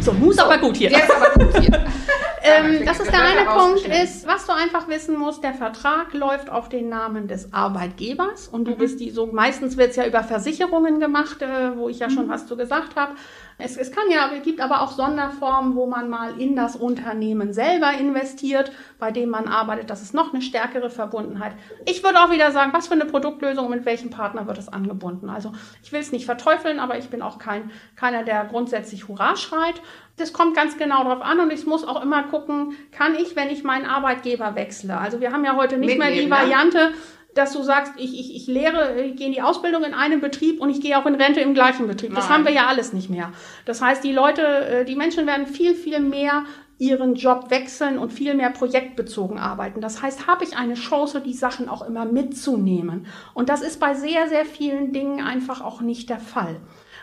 So, 0.01 0.13
muss 0.13 0.39
aber 0.39 0.59
gut 0.59 0.77
hier. 0.77 0.91
Jetzt 0.91 1.11
aber 1.11 1.45
gut 1.45 1.61
hier. 1.61 1.85
Ähm, 2.49 2.85
das 2.85 3.01
ist 3.01 3.13
der 3.13 3.23
eine 3.23 3.45
Punkt, 3.45 3.87
ist, 3.87 4.27
was 4.27 4.47
du 4.47 4.53
einfach 4.53 4.89
wissen 4.89 5.17
musst, 5.17 5.43
der 5.43 5.55
Vertrag 5.55 6.13
läuft 6.15 6.51
auf 6.51 6.69
den 6.69 6.89
Namen 6.89 7.29
des 7.29 7.53
Arbeitgebers 7.53 8.49
und 8.49 8.65
du 8.65 8.77
bist 8.77 9.01
die 9.01 9.11
so, 9.11 9.27
meistens 9.27 9.77
wird 9.77 9.91
es 9.91 9.97
ja 9.97 10.07
über 10.07 10.23
Versicherungen 10.23 11.01
gemacht, 11.01 11.43
äh, 11.43 11.77
wo 11.77 11.89
ich 11.89 11.99
ja 11.99 12.11
schon 12.11 12.29
was 12.29 12.47
zu 12.47 12.57
gesagt 12.57 12.97
habe. 12.97 13.15
Es, 13.61 13.77
es 13.77 13.91
kann 13.91 14.05
ja, 14.09 14.31
es 14.37 14.45
gibt 14.45 14.61
aber 14.61 14.83
auch 14.83 14.93
Sonderformen, 14.93 15.75
wo 15.75 15.87
man 15.87 16.09
mal 16.09 16.41
in 16.41 16.55
das 16.55 16.77
Unternehmen 16.77 17.53
selber 17.53 17.93
investiert, 17.93 18.71
bei 19.01 19.11
dem 19.11 19.31
man 19.31 19.49
arbeitet. 19.49 19.91
Das 19.91 20.01
ist 20.01 20.15
noch 20.15 20.33
eine 20.33 20.43
stärkere 20.43 20.91
Verbundenheit. 20.91 21.55
Ich 21.85 22.05
würde 22.05 22.21
auch 22.21 22.31
wieder 22.31 22.53
sagen, 22.53 22.73
was 22.73 22.87
für 22.87 22.95
eine 22.95 23.05
Produktlösung 23.05 23.67
und 23.67 23.73
mit 23.73 23.85
welchem 23.85 24.11
Partner 24.11 24.47
wird 24.47 24.59
es 24.59 24.69
angebunden. 24.69 25.29
Also 25.29 25.53
ich 25.83 25.91
will 25.91 26.01
es 26.01 26.13
nicht 26.13 26.25
verteufeln, 26.25 26.79
aber 26.79 26.99
ich 26.99 27.11
bin 27.11 27.21
auch 27.21 27.41
kein, 27.41 27.73
keiner, 27.97 28.23
der 28.23 28.45
grundsätzlich 28.45 29.09
Hurra 29.09 29.35
schreit. 29.35 29.83
Das 30.19 30.33
kommt 30.33 30.55
ganz 30.55 30.77
genau 30.77 31.05
drauf 31.05 31.23
an 31.23 31.41
und 31.41 31.53
ich 31.53 31.67
muss 31.67 31.85
auch 31.85 32.03
immer 32.03 32.25
gucken, 32.25 32.75
kann 32.93 33.15
ich, 33.15 33.37
wenn 33.37 33.51
ich 33.51 33.65
meinen 33.65 33.87
Arbeitgeber 33.87 34.55
wechsle. 34.55 34.99
Also 34.99 35.21
wir 35.21 35.33
haben 35.33 35.45
ja 35.45 35.57
heute 35.57 35.79
nicht 35.79 35.99
mehr 35.99 36.09
die 36.09 36.23
Mitnehmen, 36.23 36.31
ne? 36.31 36.37
Variante, 36.37 36.93
dass 37.35 37.53
du 37.53 37.63
sagst, 37.63 37.93
ich, 37.97 38.19
ich, 38.19 38.35
ich 38.35 38.47
lehre, 38.47 39.01
ich 39.01 39.17
gehe 39.17 39.29
in 39.29 39.33
die 39.33 39.43
Ausbildung 39.43 39.85
in 39.85 39.95
einem 39.95 40.21
Betrieb 40.21 40.61
und 40.61 40.71
ich 40.71 40.81
gehe 40.81 40.99
auch 40.99 41.07
in 41.07 41.15
Rente 41.15 41.41
im 41.41 41.55
gleichen 41.55 41.87
Betrieb. 41.87 42.15
Das 42.15 42.29
Nein. 42.29 42.39
haben 42.39 42.45
wir 42.47 42.53
ja 42.53 42.67
alles 42.67 42.93
nicht 42.93 43.11
mehr. 43.11 43.33
Das 43.65 43.81
heißt, 43.81 44.03
die 44.03 44.13
Leute, 44.13 44.43
äh, 44.43 44.85
die 44.85 44.97
Menschen 44.97 45.27
werden 45.27 45.47
viel, 45.47 45.75
viel 45.75 46.01
mehr 46.01 46.45
ihren 46.79 47.17
Job 47.17 47.51
wechseln 47.51 47.99
und 47.99 48.13
viel 48.13 48.35
mehr 48.35 48.51
projektbezogen 48.51 49.39
arbeiten. 49.39 49.81
Das 49.81 50.01
heißt, 50.01 50.27
habe 50.27 50.45
ich 50.45 50.57
eine 50.57 50.75
Chance, 50.75 51.21
die 51.21 51.33
Sachen 51.33 51.69
auch 51.69 51.83
immer 51.83 52.05
mitzunehmen. 52.05 53.07
Und 53.35 53.49
das 53.49 53.63
ist 53.63 53.81
bei 53.81 53.95
sehr, 53.95 54.29
sehr 54.29 54.45
vielen 54.45 54.93
Dingen 54.93 55.21
einfach 55.21 55.61
auch 55.61 55.81
nicht 55.81 56.09
der 56.09 56.21
Fall. 56.21 56.61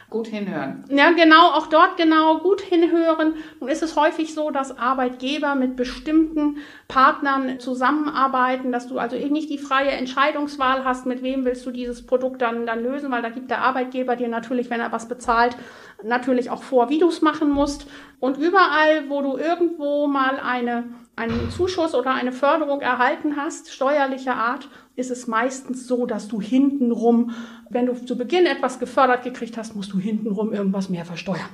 Gut 0.10 0.28
hinhören. 0.28 0.84
Ja, 0.90 1.12
genau, 1.12 1.52
auch 1.52 1.68
dort 1.68 1.98
genau 1.98 2.38
gut 2.38 2.62
hinhören. 2.62 3.34
Nun 3.60 3.70
ist 3.70 3.84
es 3.84 3.96
häufig 3.96 4.34
so, 4.34 4.52
dass 4.52 4.78
Arbeitgeber 4.78 5.56
mit 5.56 5.76
bestimmten 5.76 6.58
Partnern 6.88 7.60
zusammenarbeiten, 7.60 8.72
dass 8.72 8.88
du 8.88 9.00
also 9.00 9.16
nicht 9.16 9.50
die 9.50 9.58
freie 9.58 9.92
Entscheidungswahl 9.92 10.86
hast, 10.86 11.06
mit 11.06 11.24
wem 11.24 11.44
willst 11.44 11.66
du 11.66 11.72
dieses 11.72 12.06
Produkt 12.06 12.42
dann, 12.42 12.66
dann 12.66 12.84
lösen, 12.84 13.12
weil 13.12 13.24
da 13.24 13.30
gibt 13.30 13.50
der 13.50 13.62
Arbeitgeber 13.62 14.16
dir 14.16 14.28
natürlich, 14.28 14.70
wenn 14.70 14.80
er 14.80 14.92
was 14.92 15.08
bezahlt, 15.08 15.58
natürlich 16.04 16.50
auch 16.50 16.64
vor, 16.64 16.90
wie 16.90 17.00
du 17.00 17.08
es 17.08 17.22
machen 17.22 17.50
musst. 17.50 17.88
Und 18.20 18.38
überall, 18.38 19.10
wo 19.10 19.22
du 19.22 19.38
irgendwo 19.38 20.08
mal 20.08 20.40
eine, 20.40 20.84
einen 21.16 21.50
Zuschuss 21.50 21.94
oder 21.96 22.14
eine 22.14 22.32
Förderung 22.32 22.82
erhalten 22.82 23.36
hast, 23.38 23.72
steuerlicher 23.72 24.36
Art, 24.36 24.68
ist 24.96 25.12
es 25.12 25.28
meistens 25.28 25.88
so, 25.88 26.06
dass 26.06 26.28
du 26.28 26.42
hintenrum, 26.42 27.32
wenn 27.70 27.86
du 27.86 27.94
zu 27.94 28.18
Beginn 28.18 28.46
etwas 28.46 28.80
gefördert 28.80 29.24
gekriegt 29.24 29.58
hast, 29.58 29.76
musst 29.76 29.94
du 29.94 30.00
hintenrum 30.00 30.54
irgendwas 30.54 30.90
mehr 30.90 31.06
versteuern. 31.06 31.50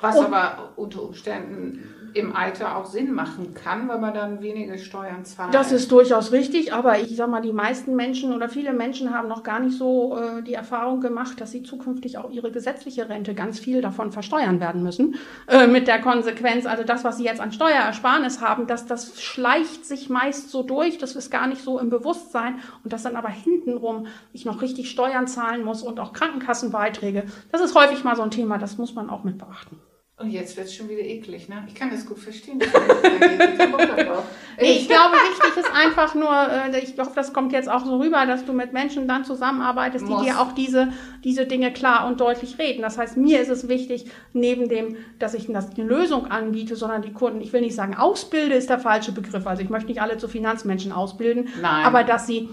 Was 0.00 0.16
und, 0.16 0.26
aber 0.26 0.72
unter 0.76 1.02
Umständen 1.02 1.94
im 2.14 2.34
Alter 2.34 2.76
auch 2.76 2.86
Sinn 2.86 3.12
machen 3.12 3.54
kann, 3.54 3.88
weil 3.88 3.98
man 3.98 4.14
dann 4.14 4.40
weniger 4.42 4.78
Steuern 4.78 5.24
zahlt. 5.24 5.54
Das 5.54 5.72
ist 5.72 5.90
durchaus 5.90 6.32
richtig, 6.32 6.72
aber 6.72 6.98
ich 6.98 7.16
sag 7.16 7.28
mal, 7.28 7.40
die 7.40 7.52
meisten 7.52 7.94
Menschen 7.94 8.32
oder 8.32 8.48
viele 8.48 8.72
Menschen 8.72 9.14
haben 9.14 9.28
noch 9.28 9.42
gar 9.42 9.60
nicht 9.60 9.76
so 9.76 10.16
äh, 10.16 10.42
die 10.42 10.54
Erfahrung 10.54 11.00
gemacht, 11.00 11.40
dass 11.40 11.50
sie 11.50 11.62
zukünftig 11.62 12.18
auch 12.18 12.30
ihre 12.30 12.50
gesetzliche 12.50 13.08
Rente 13.08 13.34
ganz 13.34 13.58
viel 13.58 13.80
davon 13.80 14.12
versteuern 14.12 14.60
werden 14.60 14.82
müssen. 14.82 15.16
Äh, 15.46 15.66
mit 15.66 15.88
der 15.88 16.00
Konsequenz, 16.00 16.66
also 16.66 16.84
das, 16.84 17.04
was 17.04 17.18
sie 17.18 17.24
jetzt 17.24 17.40
an 17.40 17.52
Steuerersparnis 17.52 18.40
haben, 18.40 18.66
dass 18.66 18.86
das 18.86 19.20
schleicht 19.20 19.84
sich 19.84 20.08
meist 20.08 20.50
so 20.50 20.62
durch, 20.62 20.98
das 20.98 21.16
ist 21.16 21.30
gar 21.30 21.46
nicht 21.46 21.62
so 21.62 21.78
im 21.78 21.90
Bewusstsein 21.90 22.60
und 22.84 22.92
dass 22.92 23.02
dann 23.02 23.16
aber 23.16 23.28
hintenrum 23.28 24.06
ich 24.32 24.44
noch 24.44 24.62
richtig 24.62 24.90
Steuern 24.90 25.26
zahlen 25.26 25.64
muss 25.64 25.82
und 25.82 26.00
auch 26.00 26.12
Krankenkassenbeiträge. 26.12 27.24
Das 27.52 27.60
ist 27.60 27.74
häufig 27.74 28.04
mal 28.04 28.16
so 28.16 28.22
ein 28.22 28.30
Thema, 28.30 28.58
das 28.58 28.78
muss 28.78 28.94
man 28.94 29.10
auch 29.10 29.24
mit 29.24 29.38
beachten. 29.38 29.78
Und 30.20 30.30
jetzt 30.30 30.56
wird 30.56 30.66
es 30.66 30.74
schon 30.74 30.88
wieder 30.88 31.02
eklig, 31.02 31.48
ne? 31.48 31.64
Ich 31.68 31.76
kann 31.76 31.90
das 31.90 32.04
gut 32.04 32.18
verstehen. 32.18 32.58
ich, 34.58 34.80
ich 34.80 34.88
glaube, 34.88 35.14
wichtig 35.14 35.56
ist 35.56 35.72
einfach 35.72 36.16
nur, 36.16 36.32
äh, 36.32 36.76
ich 36.80 36.98
hoffe, 36.98 37.12
das 37.14 37.32
kommt 37.32 37.52
jetzt 37.52 37.68
auch 37.68 37.84
so 37.84 37.98
rüber, 37.98 38.26
dass 38.26 38.44
du 38.44 38.52
mit 38.52 38.72
Menschen 38.72 39.06
dann 39.06 39.24
zusammenarbeitest, 39.24 40.08
die 40.08 40.12
Muss. 40.12 40.24
dir 40.24 40.40
auch 40.40 40.50
diese, 40.50 40.88
diese 41.22 41.46
Dinge 41.46 41.72
klar 41.72 42.08
und 42.08 42.20
deutlich 42.20 42.58
reden. 42.58 42.82
Das 42.82 42.98
heißt, 42.98 43.16
mir 43.16 43.40
ist 43.40 43.48
es 43.48 43.68
wichtig, 43.68 44.10
neben 44.32 44.68
dem, 44.68 44.96
dass 45.20 45.34
ich 45.34 45.48
eine 45.48 45.64
Lösung 45.76 46.26
anbiete, 46.26 46.74
sondern 46.74 47.02
die 47.02 47.12
Kunden, 47.12 47.40
ich 47.40 47.52
will 47.52 47.60
nicht 47.60 47.76
sagen, 47.76 47.94
ausbilde 47.94 48.56
ist 48.56 48.70
der 48.70 48.80
falsche 48.80 49.12
Begriff. 49.12 49.46
Also 49.46 49.62
ich 49.62 49.70
möchte 49.70 49.88
nicht 49.88 50.02
alle 50.02 50.18
zu 50.18 50.26
Finanzmenschen 50.26 50.90
ausbilden, 50.90 51.48
Nein. 51.62 51.84
aber 51.84 52.02
dass 52.02 52.26
sie 52.26 52.48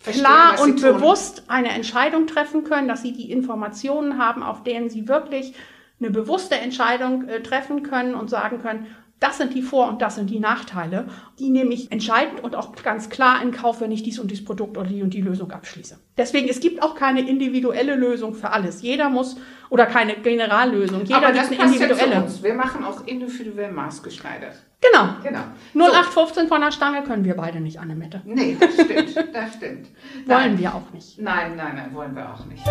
Verstehen, 0.00 0.24
klar 0.24 0.60
und 0.60 0.82
bewusst 0.82 1.44
eine 1.46 1.68
Entscheidung 1.68 2.26
treffen 2.26 2.64
können, 2.64 2.88
dass 2.88 3.02
sie 3.02 3.12
die 3.12 3.30
Informationen 3.30 4.18
haben, 4.18 4.42
auf 4.42 4.64
denen 4.64 4.90
sie 4.90 5.06
wirklich 5.06 5.54
eine 6.00 6.10
bewusste 6.10 6.56
Entscheidung 6.56 7.28
äh, 7.28 7.42
treffen 7.42 7.82
können 7.82 8.14
und 8.14 8.30
sagen 8.30 8.60
können, 8.60 8.86
das 9.20 9.38
sind 9.38 9.54
die 9.54 9.62
Vor- 9.62 9.88
und 9.88 10.02
das 10.02 10.16
sind 10.16 10.28
die 10.28 10.40
Nachteile. 10.40 11.06
Die 11.38 11.48
nehme 11.48 11.72
ich 11.72 11.90
entscheidend 11.90 12.44
und 12.44 12.54
auch 12.54 12.74
ganz 12.82 13.08
klar 13.08 13.40
in 13.42 13.52
Kauf, 13.52 13.80
wenn 13.80 13.90
ich 13.90 14.02
dies 14.02 14.18
und 14.18 14.30
dies 14.30 14.44
Produkt 14.44 14.76
oder 14.76 14.88
die 14.88 15.02
und 15.02 15.14
die 15.14 15.22
Lösung 15.22 15.50
abschließe. 15.50 15.98
Deswegen, 16.18 16.48
es 16.48 16.60
gibt 16.60 16.82
auch 16.82 16.94
keine 16.94 17.26
individuelle 17.26 17.94
Lösung 17.94 18.34
für 18.34 18.50
alles. 18.50 18.82
Jeder 18.82 19.08
muss, 19.08 19.36
oder 19.70 19.86
keine 19.86 20.16
Generallösung. 20.16 21.04
Jeder 21.04 21.16
Aber 21.16 21.32
das 21.32 21.50
eine 21.50 21.62
individuelle. 21.62 22.12
Ja 22.12 22.20
uns. 22.20 22.42
Wir 22.42 22.54
machen 22.54 22.84
auch 22.84 23.06
individuell 23.06 23.72
maßgeschneidert. 23.72 24.56
Genau. 24.80 25.14
genau. 25.22 25.44
0815 25.74 26.48
von 26.48 26.60
der 26.60 26.70
Stange 26.70 27.02
können 27.04 27.24
wir 27.24 27.34
beide 27.34 27.60
nicht, 27.60 27.80
Annemette. 27.80 28.20
Nee, 28.26 28.58
das 28.60 28.74
stimmt. 28.74 29.16
Das 29.32 29.54
stimmt. 29.54 29.88
wollen 30.26 30.58
wir 30.58 30.74
auch 30.74 30.92
nicht. 30.92 31.18
Nein, 31.18 31.56
nein, 31.56 31.76
nein, 31.76 31.94
wollen 31.94 32.14
wir 32.14 32.28
auch 32.30 32.44
nicht. 32.44 32.62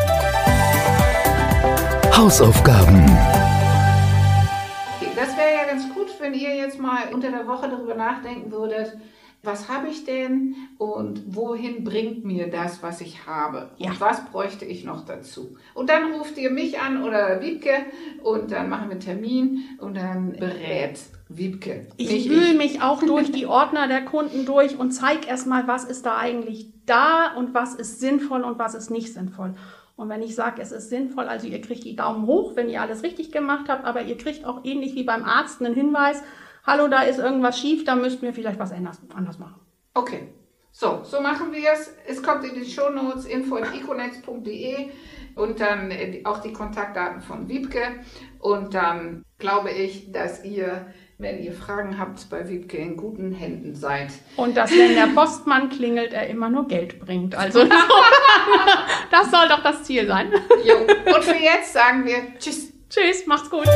Hausaufgaben. 2.16 3.08
Das 5.16 5.36
wäre 5.36 5.54
ja 5.56 5.66
ganz 5.68 5.92
gut, 5.96 6.08
wenn 6.20 6.36
ihr 6.36 6.56
jetzt 6.56 6.80
mal 6.80 7.12
unter 7.12 7.32
der 7.32 7.48
Woche 7.48 7.68
darüber 7.68 7.96
nachdenken 7.96 8.52
würdet, 8.52 8.96
was 9.42 9.68
habe 9.68 9.88
ich 9.88 10.06
denn 10.06 10.56
und 10.78 11.36
wohin 11.36 11.84
bringt 11.84 12.24
mir 12.24 12.52
das, 12.52 12.84
was 12.84 13.02
ich 13.02 13.26
habe? 13.26 13.72
Ja. 13.78 13.90
Und 13.90 14.00
was 14.00 14.26
bräuchte 14.26 14.64
ich 14.64 14.84
noch 14.84 15.06
dazu? 15.06 15.58
Und 15.74 15.90
dann 15.90 16.14
ruft 16.14 16.38
ihr 16.38 16.52
mich 16.52 16.80
an 16.80 17.04
oder 17.04 17.42
Wiebke 17.42 17.74
und 18.22 18.52
dann 18.52 18.70
machen 18.70 18.90
wir 18.90 18.92
einen 18.92 19.00
Termin 19.00 19.64
und 19.80 19.98
dann 19.98 20.34
berät 20.34 21.00
Wiebke. 21.30 21.88
Ich 21.98 22.30
wühle 22.30 22.54
mich 22.54 22.84
auch 22.84 23.02
durch 23.02 23.32
die 23.32 23.48
Ordner 23.48 23.88
der 23.88 24.06
Kunden 24.06 24.46
durch 24.46 24.78
und 24.78 24.92
zeige 24.92 25.28
erstmal, 25.28 25.68
was 25.68 25.84
ist 25.84 26.06
da 26.06 26.18
eigentlich 26.18 26.68
da 26.86 27.34
und 27.36 27.56
was 27.56 27.74
ist 27.74 28.00
sinnvoll 28.00 28.44
und 28.44 28.60
was 28.60 28.76
ist 28.76 28.92
nicht 28.92 29.14
sinnvoll. 29.14 29.56
Und 29.96 30.10
wenn 30.10 30.22
ich 30.22 30.36
sage, 30.36 30.62
es 30.62 30.72
ist 30.72 30.90
sinnvoll, 30.90 31.26
also 31.26 31.48
ihr 31.48 31.62
kriegt 31.62 31.84
die 31.84 31.96
Daumen 31.96 32.26
hoch, 32.26 32.56
wenn 32.56 32.70
ihr 32.70 32.82
alles 32.82 33.04
richtig 33.04 33.32
gemacht 33.32 33.70
habt, 33.70 33.86
aber 33.86 34.02
ihr 34.04 34.18
kriegt 34.18 34.46
auch 34.46 34.62
ähnlich 34.64 34.96
wie 34.96 35.04
beim 35.04 35.24
Arzt 35.24 35.62
einen 35.62 35.76
Hinweis, 35.76 36.24
hallo, 36.66 36.88
da 36.88 37.04
ist 37.04 37.20
irgendwas 37.20 37.60
schief, 37.60 37.84
da 37.84 37.96
müssten 37.96 38.24
wir 38.24 38.34
vielleicht 38.34 38.60
was 38.60 38.72
anders, 38.72 39.00
machen. 39.40 39.62
Okay. 39.94 40.34
So, 40.76 41.02
so 41.04 41.22
machen 41.22 41.52
wir 41.52 41.72
es. 41.72 41.94
Es 42.08 42.24
kommt 42.24 42.44
in 42.46 42.56
die 42.56 42.66
Shownotes 42.66 43.26
info.econex.de 43.26 44.90
und 45.36 45.60
dann 45.60 45.92
äh, 45.92 46.22
auch 46.26 46.40
die 46.40 46.52
Kontaktdaten 46.52 47.22
von 47.22 47.48
Wiebke. 47.48 48.00
Und 48.40 48.74
dann 48.74 49.24
glaube 49.38 49.70
ich, 49.70 50.12
dass 50.12 50.44
ihr 50.44 50.88
wenn 51.24 51.42
ihr 51.42 51.54
Fragen 51.54 51.98
habt, 51.98 52.30
bei 52.30 52.48
Wiebke 52.48 52.78
in 52.78 52.98
guten 52.98 53.32
Händen 53.32 53.74
seid. 53.76 54.10
Und 54.36 54.56
dass, 54.58 54.70
wenn 54.72 54.94
der 54.94 55.08
Postmann 55.16 55.70
klingelt, 55.70 56.14
er 56.14 56.28
immer 56.28 56.50
nur 56.50 56.68
Geld 56.68 57.00
bringt. 57.00 57.34
Also 57.34 57.64
das 59.12 59.32
soll 59.32 59.48
doch 59.48 59.64
das 59.64 59.84
Ziel 59.84 60.06
sein. 60.06 60.32
Jo. 60.64 60.76
Und 61.16 61.24
für 61.24 61.36
jetzt 61.36 61.74
sagen 61.74 62.06
wir 62.06 62.38
Tschüss. 62.38 62.72
Tschüss, 62.90 63.26
macht's 63.26 63.50
gut. 63.50 63.68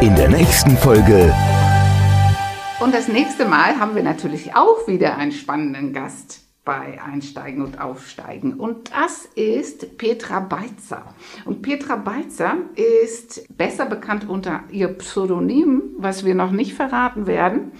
In 0.00 0.14
der 0.14 0.28
nächsten 0.28 0.76
Folge. 0.76 1.34
Und 2.78 2.94
das 2.94 3.08
nächste 3.08 3.46
Mal 3.46 3.80
haben 3.80 3.96
wir 3.96 4.02
natürlich 4.02 4.54
auch 4.54 4.86
wieder 4.86 5.16
einen 5.16 5.32
spannenden 5.32 5.92
Gast 5.92 6.49
bei 6.64 7.00
Einsteigen 7.02 7.62
und 7.62 7.80
Aufsteigen. 7.80 8.54
Und 8.54 8.92
das 8.92 9.24
ist 9.34 9.96
Petra 9.96 10.40
Beitzer. 10.40 11.14
Und 11.44 11.62
Petra 11.62 11.96
Beitzer 11.96 12.58
ist 12.74 13.56
besser 13.56 13.86
bekannt 13.86 14.28
unter 14.28 14.64
ihr 14.70 14.88
Pseudonym, 14.88 15.94
was 15.96 16.24
wir 16.24 16.34
noch 16.34 16.50
nicht 16.50 16.74
verraten 16.74 17.26
werden. 17.26 17.72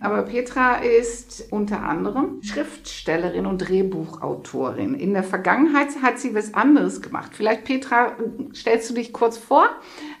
Aber 0.00 0.22
Petra 0.22 0.76
ist 0.76 1.48
unter 1.50 1.82
anderem 1.82 2.40
Schriftstellerin 2.42 3.46
und 3.46 3.58
Drehbuchautorin. 3.58 4.94
In 4.94 5.12
der 5.12 5.24
Vergangenheit 5.24 5.88
hat 6.02 6.20
sie 6.20 6.36
was 6.36 6.54
anderes 6.54 7.02
gemacht. 7.02 7.32
Vielleicht, 7.34 7.64
Petra, 7.64 8.12
stellst 8.54 8.88
du 8.90 8.94
dich 8.94 9.12
kurz 9.12 9.36
vor 9.36 9.68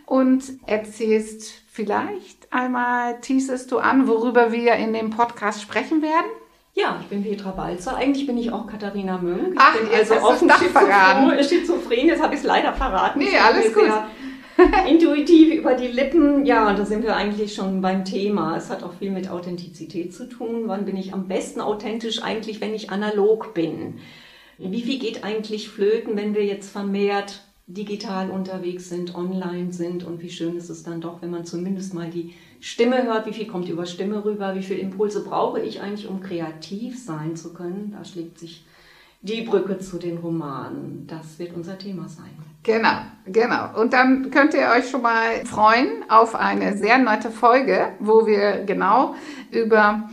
und 0.04 0.44
erzählst 0.66 1.62
vielleicht 1.70 2.52
einmal, 2.52 3.20
teasest 3.20 3.70
du 3.70 3.78
an, 3.78 4.08
worüber 4.08 4.50
wir 4.50 4.74
in 4.74 4.92
dem 4.92 5.10
Podcast 5.10 5.62
sprechen 5.62 6.02
werden? 6.02 6.26
Ja, 6.74 6.98
ich 7.00 7.08
bin 7.08 7.22
Petra 7.22 7.50
Balzer. 7.50 7.96
Eigentlich 7.96 8.26
bin 8.26 8.38
ich 8.38 8.52
auch 8.52 8.66
Katharina 8.66 9.18
Mönk. 9.18 9.54
Ich 9.54 9.58
Ach, 9.58 9.76
bin 9.76 9.88
also 9.92 10.14
offen 10.14 10.50
schizophren. 10.50 11.44
schizophren. 11.44 12.06
Jetzt 12.06 12.22
habe 12.22 12.34
ich 12.34 12.40
es 12.40 12.46
leider 12.46 12.72
verraten. 12.72 13.18
Nee, 13.18 13.36
alles 13.36 13.74
gut. 13.74 13.90
intuitiv 14.88 15.54
über 15.54 15.74
die 15.74 15.88
Lippen. 15.88 16.44
Ja, 16.44 16.68
und 16.68 16.78
da 16.78 16.84
sind 16.84 17.02
wir 17.02 17.16
eigentlich 17.16 17.54
schon 17.54 17.80
beim 17.80 18.04
Thema. 18.04 18.56
Es 18.56 18.70
hat 18.70 18.82
auch 18.82 18.94
viel 18.94 19.10
mit 19.10 19.30
Authentizität 19.30 20.14
zu 20.14 20.28
tun. 20.28 20.64
Wann 20.66 20.84
bin 20.84 20.96
ich 20.96 21.12
am 21.12 21.28
besten 21.28 21.60
authentisch 21.60 22.22
eigentlich, 22.22 22.60
wenn 22.60 22.74
ich 22.74 22.90
analog 22.90 23.54
bin? 23.54 23.98
Wie 24.58 24.82
viel 24.82 24.98
geht 24.98 25.22
eigentlich 25.22 25.68
flöten, 25.68 26.16
wenn 26.16 26.34
wir 26.34 26.44
jetzt 26.44 26.70
vermehrt 26.70 27.42
digital 27.68 28.30
unterwegs 28.30 28.88
sind, 28.88 29.14
online 29.14 29.72
sind 29.72 30.04
und 30.04 30.22
wie 30.22 30.30
schön 30.30 30.56
ist 30.56 30.70
es 30.70 30.82
dann 30.82 31.00
doch, 31.00 31.22
wenn 31.22 31.30
man 31.30 31.44
zumindest 31.44 31.94
mal 31.94 32.08
die 32.10 32.34
Stimme 32.60 33.04
hört, 33.04 33.26
wie 33.26 33.32
viel 33.32 33.46
kommt 33.46 33.68
über 33.68 33.86
Stimme 33.86 34.24
rüber, 34.24 34.54
wie 34.54 34.62
viele 34.62 34.80
Impulse 34.80 35.22
brauche 35.24 35.60
ich 35.60 35.80
eigentlich, 35.80 36.08
um 36.08 36.20
kreativ 36.20 37.02
sein 37.02 37.36
zu 37.36 37.52
können. 37.52 37.94
Da 37.96 38.04
schlägt 38.04 38.38
sich 38.38 38.64
die 39.20 39.42
Brücke 39.42 39.78
zu 39.78 39.98
den 39.98 40.18
Romanen. 40.18 41.06
Das 41.06 41.38
wird 41.38 41.54
unser 41.54 41.78
Thema 41.78 42.08
sein. 42.08 42.30
Genau, 42.62 42.98
genau. 43.26 43.80
Und 43.80 43.92
dann 43.92 44.30
könnt 44.30 44.54
ihr 44.54 44.68
euch 44.76 44.90
schon 44.90 45.02
mal 45.02 45.44
freuen 45.44 46.04
auf 46.08 46.34
eine 46.34 46.76
sehr 46.76 46.98
nette 46.98 47.30
Folge, 47.30 47.92
wo 48.00 48.26
wir 48.26 48.64
genau 48.64 49.14
über 49.50 50.08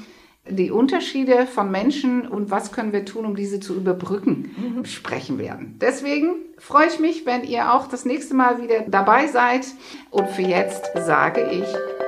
die 0.48 0.70
Unterschiede 0.70 1.48
von 1.48 1.72
Menschen 1.72 2.28
und 2.28 2.52
was 2.52 2.72
können 2.72 2.94
wir 2.94 3.04
tun, 3.04 3.26
um 3.26 3.36
diese 3.36 3.60
zu 3.60 3.76
überbrücken, 3.76 4.56
mhm. 4.58 4.86
sprechen 4.86 5.40
werden. 5.40 5.78
Deswegen 5.82 6.36
freue 6.58 6.88
ich 6.88 7.00
mich, 7.00 7.26
wenn 7.26 7.44
ihr 7.44 7.74
auch 7.74 7.88
das 7.88 8.06
nächste 8.06 8.36
Mal 8.36 8.62
wieder 8.62 8.82
dabei 8.88 9.28
seid. 9.28 9.66
Und 10.12 10.30
für 10.30 10.44
jetzt 10.44 10.92
sage 10.96 11.50
ich 11.52 11.66